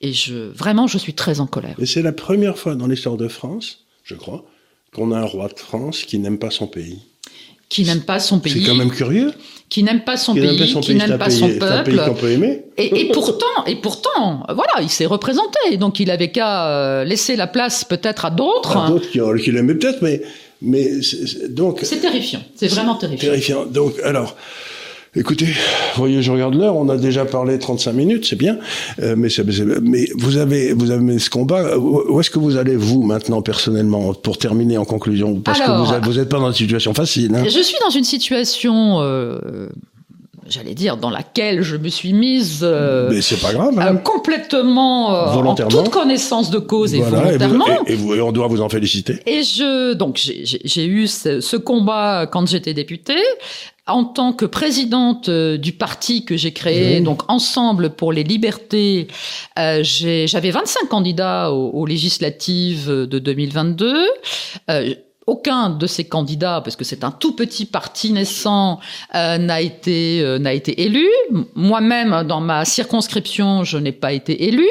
[0.00, 1.74] Et je, vraiment, je suis très en colère.
[1.78, 4.46] Et c'est la première fois dans l'histoire de France, je crois,
[4.94, 7.00] qu'on a un roi de France qui n'aime pas son pays.
[7.68, 8.54] Qui n'aime pas son pays.
[8.54, 9.34] C'est quand même curieux.
[9.68, 11.70] Qui n'aime pas son pays, qui n'aime pas son peuple.
[11.70, 12.62] Un pays qu'on peut aimer.
[12.78, 15.76] Et, et, pourtant, et pourtant, voilà, il s'est représenté.
[15.76, 18.78] Donc il avait qu'à euh, laisser la place peut-être à d'autres.
[18.78, 20.22] À d'autres qui, qui l'aimaient peut-être, mais
[20.62, 20.90] mais
[21.50, 21.80] donc.
[21.82, 22.40] C'est terrifiant.
[22.54, 23.30] C'est vraiment terrifiant.
[23.30, 23.66] Terrifiant.
[23.66, 24.36] Donc, alors.
[25.16, 25.46] Écoutez,
[25.96, 26.76] voyez, je regarde l'heure.
[26.76, 28.58] On a déjà parlé 35 minutes, c'est bien.
[29.00, 29.28] Euh, mais,
[29.82, 31.78] mais vous avez, vous avez ce combat.
[31.78, 35.40] Où est-ce que vous allez vous maintenant personnellement pour terminer en conclusion?
[35.40, 37.34] Parce que vous n'êtes pas dans une situation facile.
[37.34, 37.44] Hein.
[37.44, 39.00] Je suis dans une situation.
[39.00, 39.68] Euh,
[40.48, 43.94] j'allais dire, dans laquelle je me suis mise euh, Mais c'est pas grave, hein.
[43.94, 47.66] euh, complètement euh, en toute connaissance de cause et volontairement.
[47.86, 49.20] Et, vous, et, on doit vous en féliciter.
[49.26, 53.22] Et je donc j'ai eu ce, ce, combat quand j'étais députée.
[53.86, 59.08] En tant que présidente du parti que j'ai créé, donc Ensemble pour les libertés,
[59.56, 63.96] j'avais 25 candidats aux, aux législatives de 2022
[65.28, 68.80] aucun de ces candidats, parce que c'est un tout petit parti naissant,
[69.14, 71.06] euh, n'a été euh, n'a été élu.
[71.54, 74.66] Moi-même, dans ma circonscription, je n'ai pas été élu.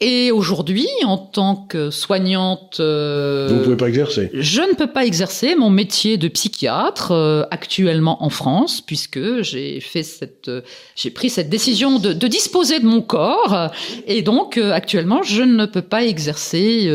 [0.00, 4.30] Et aujourd'hui, en tant que soignante, euh, vous ne pouvez pas exercer.
[4.32, 7.12] Je ne peux pas exercer mon métier de psychiatre
[7.50, 10.50] actuellement en France, puisque j'ai fait cette,
[10.96, 13.70] j'ai pris cette décision de, de, disposer de mon corps,
[14.06, 16.90] et donc actuellement, je ne peux pas exercer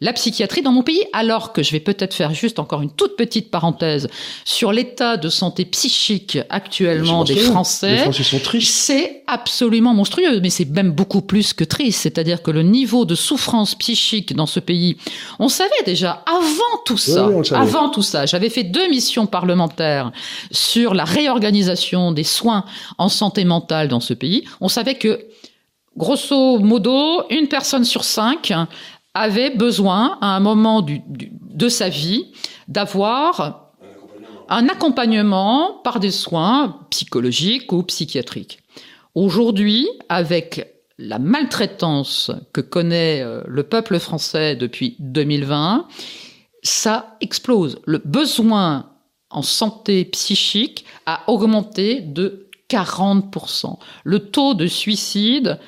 [0.00, 3.16] la psychiatrie dans mon pays, alors que je vais peut-être faire juste encore une toute
[3.16, 4.06] petite parenthèse
[4.44, 7.92] sur l'état de santé psychique actuellement des Français.
[7.92, 8.74] Les Français sont tristes.
[8.74, 12.00] C'est absolument monstrueux, mais c'est même beaucoup plus que triste.
[12.02, 14.98] C'est-à-dire que le niveau de souffrance psychique dans ce pays,
[15.38, 19.24] on savait déjà avant tout ça, Oui, oui, avant tout ça, j'avais fait deux missions
[19.24, 20.12] parlementaires
[20.50, 22.66] sur la réorganisation des soins
[22.98, 24.44] en santé mentale dans ce pays.
[24.60, 25.26] On savait que,
[25.96, 28.52] grosso modo, une personne sur cinq
[29.14, 32.32] avait besoin, à un moment de sa vie,
[32.68, 33.72] d'avoir
[34.48, 38.60] un accompagnement par des soins psychologiques ou psychiatriques.
[39.14, 40.66] Aujourd'hui, avec
[40.98, 45.88] la maltraitance que connaît euh, le peuple français depuis 2020,
[46.62, 47.80] ça explose.
[47.86, 48.90] Le besoin
[49.30, 53.78] en santé psychique a augmenté de 40%.
[54.04, 55.58] Le taux de suicide,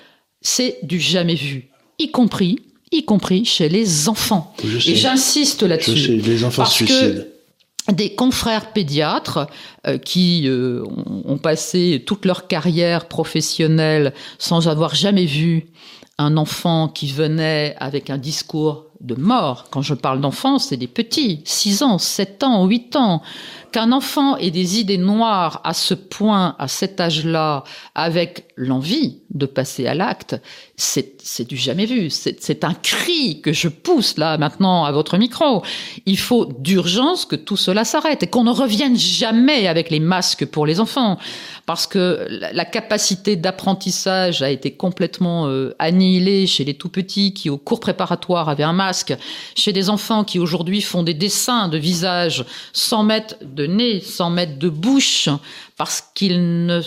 [0.40, 2.59] c'est du jamais vu, y compris,
[2.93, 4.55] y compris chez les enfants.
[4.86, 6.16] Et j'insiste là-dessus.
[6.16, 7.22] les enfants Parce se que suicident.
[7.93, 9.47] des confrères pédiatres
[9.86, 15.66] euh, qui euh, ont, ont passé toute leur carrière professionnelle sans avoir jamais vu
[16.18, 19.66] un enfant qui venait avec un discours de mort.
[19.70, 23.22] Quand je parle d'enfants, c'est des petits, 6 ans, 7 ans, 8 ans.
[23.73, 27.64] Qu'un enfant ait des idées noires à ce point, à cet âge-là,
[27.95, 30.37] avec l'envie de passer à l'acte,
[30.77, 32.11] c'est du jamais vu.
[32.11, 35.62] C'est un cri que je pousse là maintenant à votre micro.
[36.05, 40.45] Il faut d'urgence que tout cela s'arrête et qu'on ne revienne jamais avec les masques
[40.45, 41.18] pour les enfants.
[41.64, 47.33] Parce que la, la capacité d'apprentissage a été complètement euh, annihilée chez les tout petits
[47.33, 49.14] qui, au cours préparatoire, avaient un masque,
[49.55, 54.31] chez des enfants qui aujourd'hui font des dessins de visage sans mettre de nez, sans
[54.31, 55.29] mettre de bouche,
[55.77, 56.81] parce qu'ils ne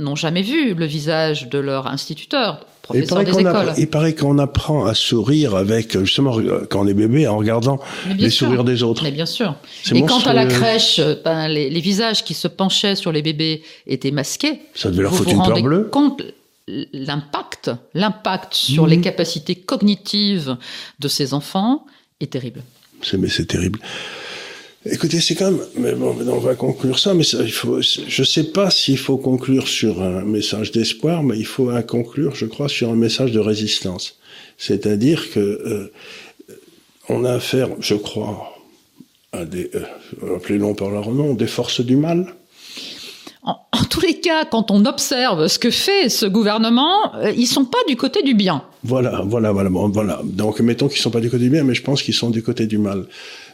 [0.00, 3.56] n'ont jamais vu le visage de leur instituteur, Il professeur paraît, des qu'on écoles.
[3.56, 6.36] apprend, il paraît qu'on apprend à sourire avec, justement,
[6.70, 7.78] quand on est bébé, en regardant
[8.18, 8.46] les sûr.
[8.48, 9.04] sourires des autres.
[9.04, 9.54] Mais bien sûr.
[9.94, 13.62] Et quand à la crèche, ben, les, les visages qui se penchaient sur les bébés
[13.86, 15.88] étaient masqués, Ça devait leur foutre une peur bleue.
[15.92, 16.22] compte
[16.92, 20.56] l'impact, l'impact sur les capacités cognitives
[20.98, 21.86] de ces enfants
[22.20, 22.62] est terrible.
[23.02, 23.78] C'est, mais c'est terrible.
[24.84, 28.22] Écoutez, c'est quand même, mais bon, on va conclure ça, mais ça, il faut, je
[28.24, 32.68] sais pas s'il faut conclure sur un message d'espoir, mais il faut conclure, je crois,
[32.68, 34.16] sur un message de résistance.
[34.58, 35.92] C'est-à-dire que, euh,
[37.08, 38.56] on a affaire, je crois,
[39.32, 42.34] à des, euh, appelez-le par leur nom, des forces du mal.
[43.44, 47.46] En, en tous les cas, quand on observe ce que fait ce gouvernement, euh, ils
[47.46, 48.64] sont pas du côté du bien.
[48.84, 50.20] Voilà, voilà, voilà, bon, voilà.
[50.24, 52.42] Donc, mettons qu'ils sont pas du côté du bien, mais je pense qu'ils sont du
[52.42, 53.06] côté du mal.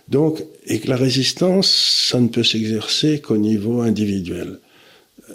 [0.09, 4.59] Donc, et que la résistance, ça ne peut s'exercer qu'au niveau individuel.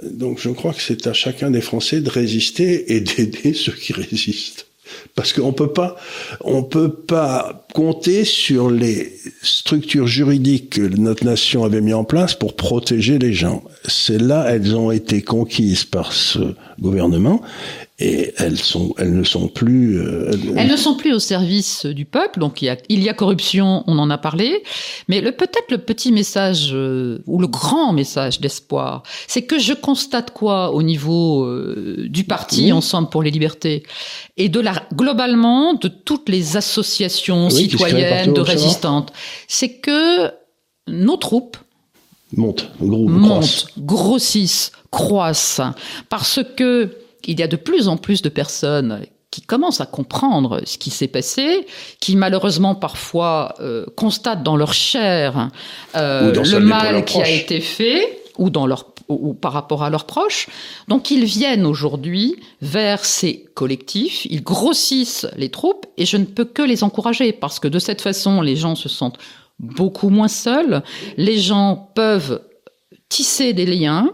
[0.04, 3.94] Donc, je crois que c'est à chacun des Français de résister et d'aider ceux qui
[3.94, 4.66] résistent.
[5.16, 5.96] Parce qu'on peut pas,
[6.42, 12.36] on peut pas compter sur les structures juridiques que notre nation avait mis en place
[12.36, 13.64] pour protéger les gens.
[13.86, 17.42] Celles-là, elles ont été conquises par ce gouvernement
[18.00, 20.00] et elles sont, elles ne sont plus.
[20.00, 23.04] euh, elles- Elles ne sont plus au service du peuple, donc il y a, il
[23.04, 24.64] y a corruption, on en a parlé,
[25.08, 30.32] mais peut-être le petit message, euh, ou le grand message d'espoir, c'est que je constate
[30.32, 32.72] quoi au niveau euh, du parti Oui.
[32.72, 33.84] Ensemble pour les libertés,
[34.38, 39.14] et de la, globalement de toutes les associations Oui, citoyennes, de résistantes,
[39.48, 40.32] c'est que
[40.88, 41.58] nos troupes
[42.38, 45.74] monte, gros, montent, grossissent, croissent,
[46.10, 50.62] parce que il y a de plus en plus de personnes qui commencent à comprendre
[50.66, 51.66] ce qui s'est passé,
[52.00, 55.50] qui malheureusement parfois euh, constatent dans leur chair
[55.96, 59.84] euh, dans le mal qui a été fait, ou dans leur ou ou par rapport
[59.84, 60.48] à leurs proches.
[60.88, 66.46] Donc ils viennent aujourd'hui vers ces collectifs, ils grossissent les troupes et je ne peux
[66.46, 69.18] que les encourager parce que de cette façon les gens se sentent
[69.64, 70.84] beaucoup moins seuls,
[71.18, 72.42] les gens peuvent
[73.10, 74.12] tisser des liens,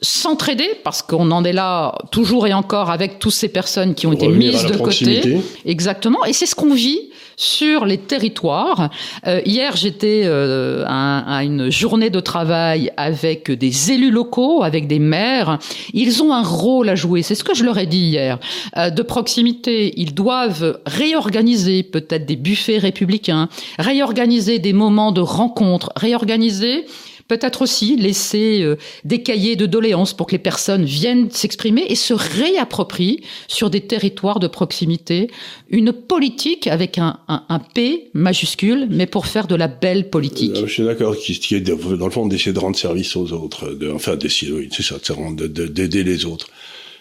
[0.00, 4.12] s'entraider parce qu'on en est là toujours et encore avec toutes ces personnes qui ont
[4.12, 5.34] été Revenir mises de proximité.
[5.34, 5.44] côté.
[5.64, 6.24] Exactement.
[6.24, 8.90] Et c'est ce qu'on vit sur les territoires.
[9.26, 14.88] Euh, hier, j'étais euh, à, à une journée de travail avec des élus locaux, avec
[14.88, 15.58] des maires.
[15.94, 17.22] Ils ont un rôle à jouer.
[17.22, 18.38] C'est ce que je leur ai dit hier.
[18.76, 25.92] Euh, de proximité, ils doivent réorganiser peut-être des buffets républicains, réorganiser des moments de rencontre,
[25.94, 26.86] réorganiser
[27.28, 31.94] peut-être aussi laisser euh, des cahiers de doléances pour que les personnes viennent s'exprimer et
[31.94, 35.30] se réapproprient sur des territoires de proximité
[35.68, 40.56] une politique avec un, un, un P majuscule, mais pour faire de la belle politique.
[40.56, 43.32] Euh, je suis d'accord, qui, qui est dans le fond d'essayer de rendre service aux
[43.32, 44.96] autres, de, enfin d'essayer, oui, c'est ça,
[45.36, 46.48] d'aider les autres.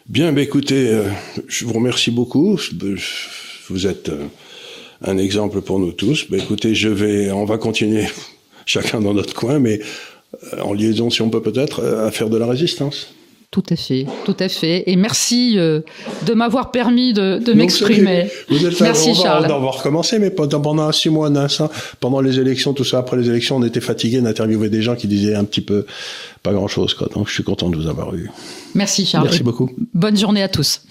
[0.07, 1.03] Bien, ben écoutez, euh,
[1.47, 2.59] je vous remercie beaucoup.
[3.69, 4.11] Vous êtes
[5.01, 6.29] un exemple pour nous tous.
[6.29, 8.05] Ben écoutez, je vais, on va continuer
[8.65, 9.79] chacun dans notre coin, mais
[10.61, 13.07] en liaison, si on peut peut-être, à faire de la résistance.
[13.49, 14.83] Tout à fait, tout à fait.
[14.87, 15.79] Et merci euh,
[16.25, 18.27] de m'avoir permis de, de m'exprimer.
[18.81, 19.47] Merci Charles.
[19.49, 21.31] On va recommencer, mais pendant six mois,
[22.01, 25.07] pendant les élections, tout ça, après les élections, on était fatigués d'interviewer des gens qui
[25.07, 25.85] disaient un petit peu
[26.43, 26.95] pas grand-chose.
[27.13, 28.29] Donc je suis content de vous avoir eu.
[28.75, 29.23] Merci Charles.
[29.23, 29.71] Merci beaucoup.
[29.93, 30.81] Bonne journée à tous.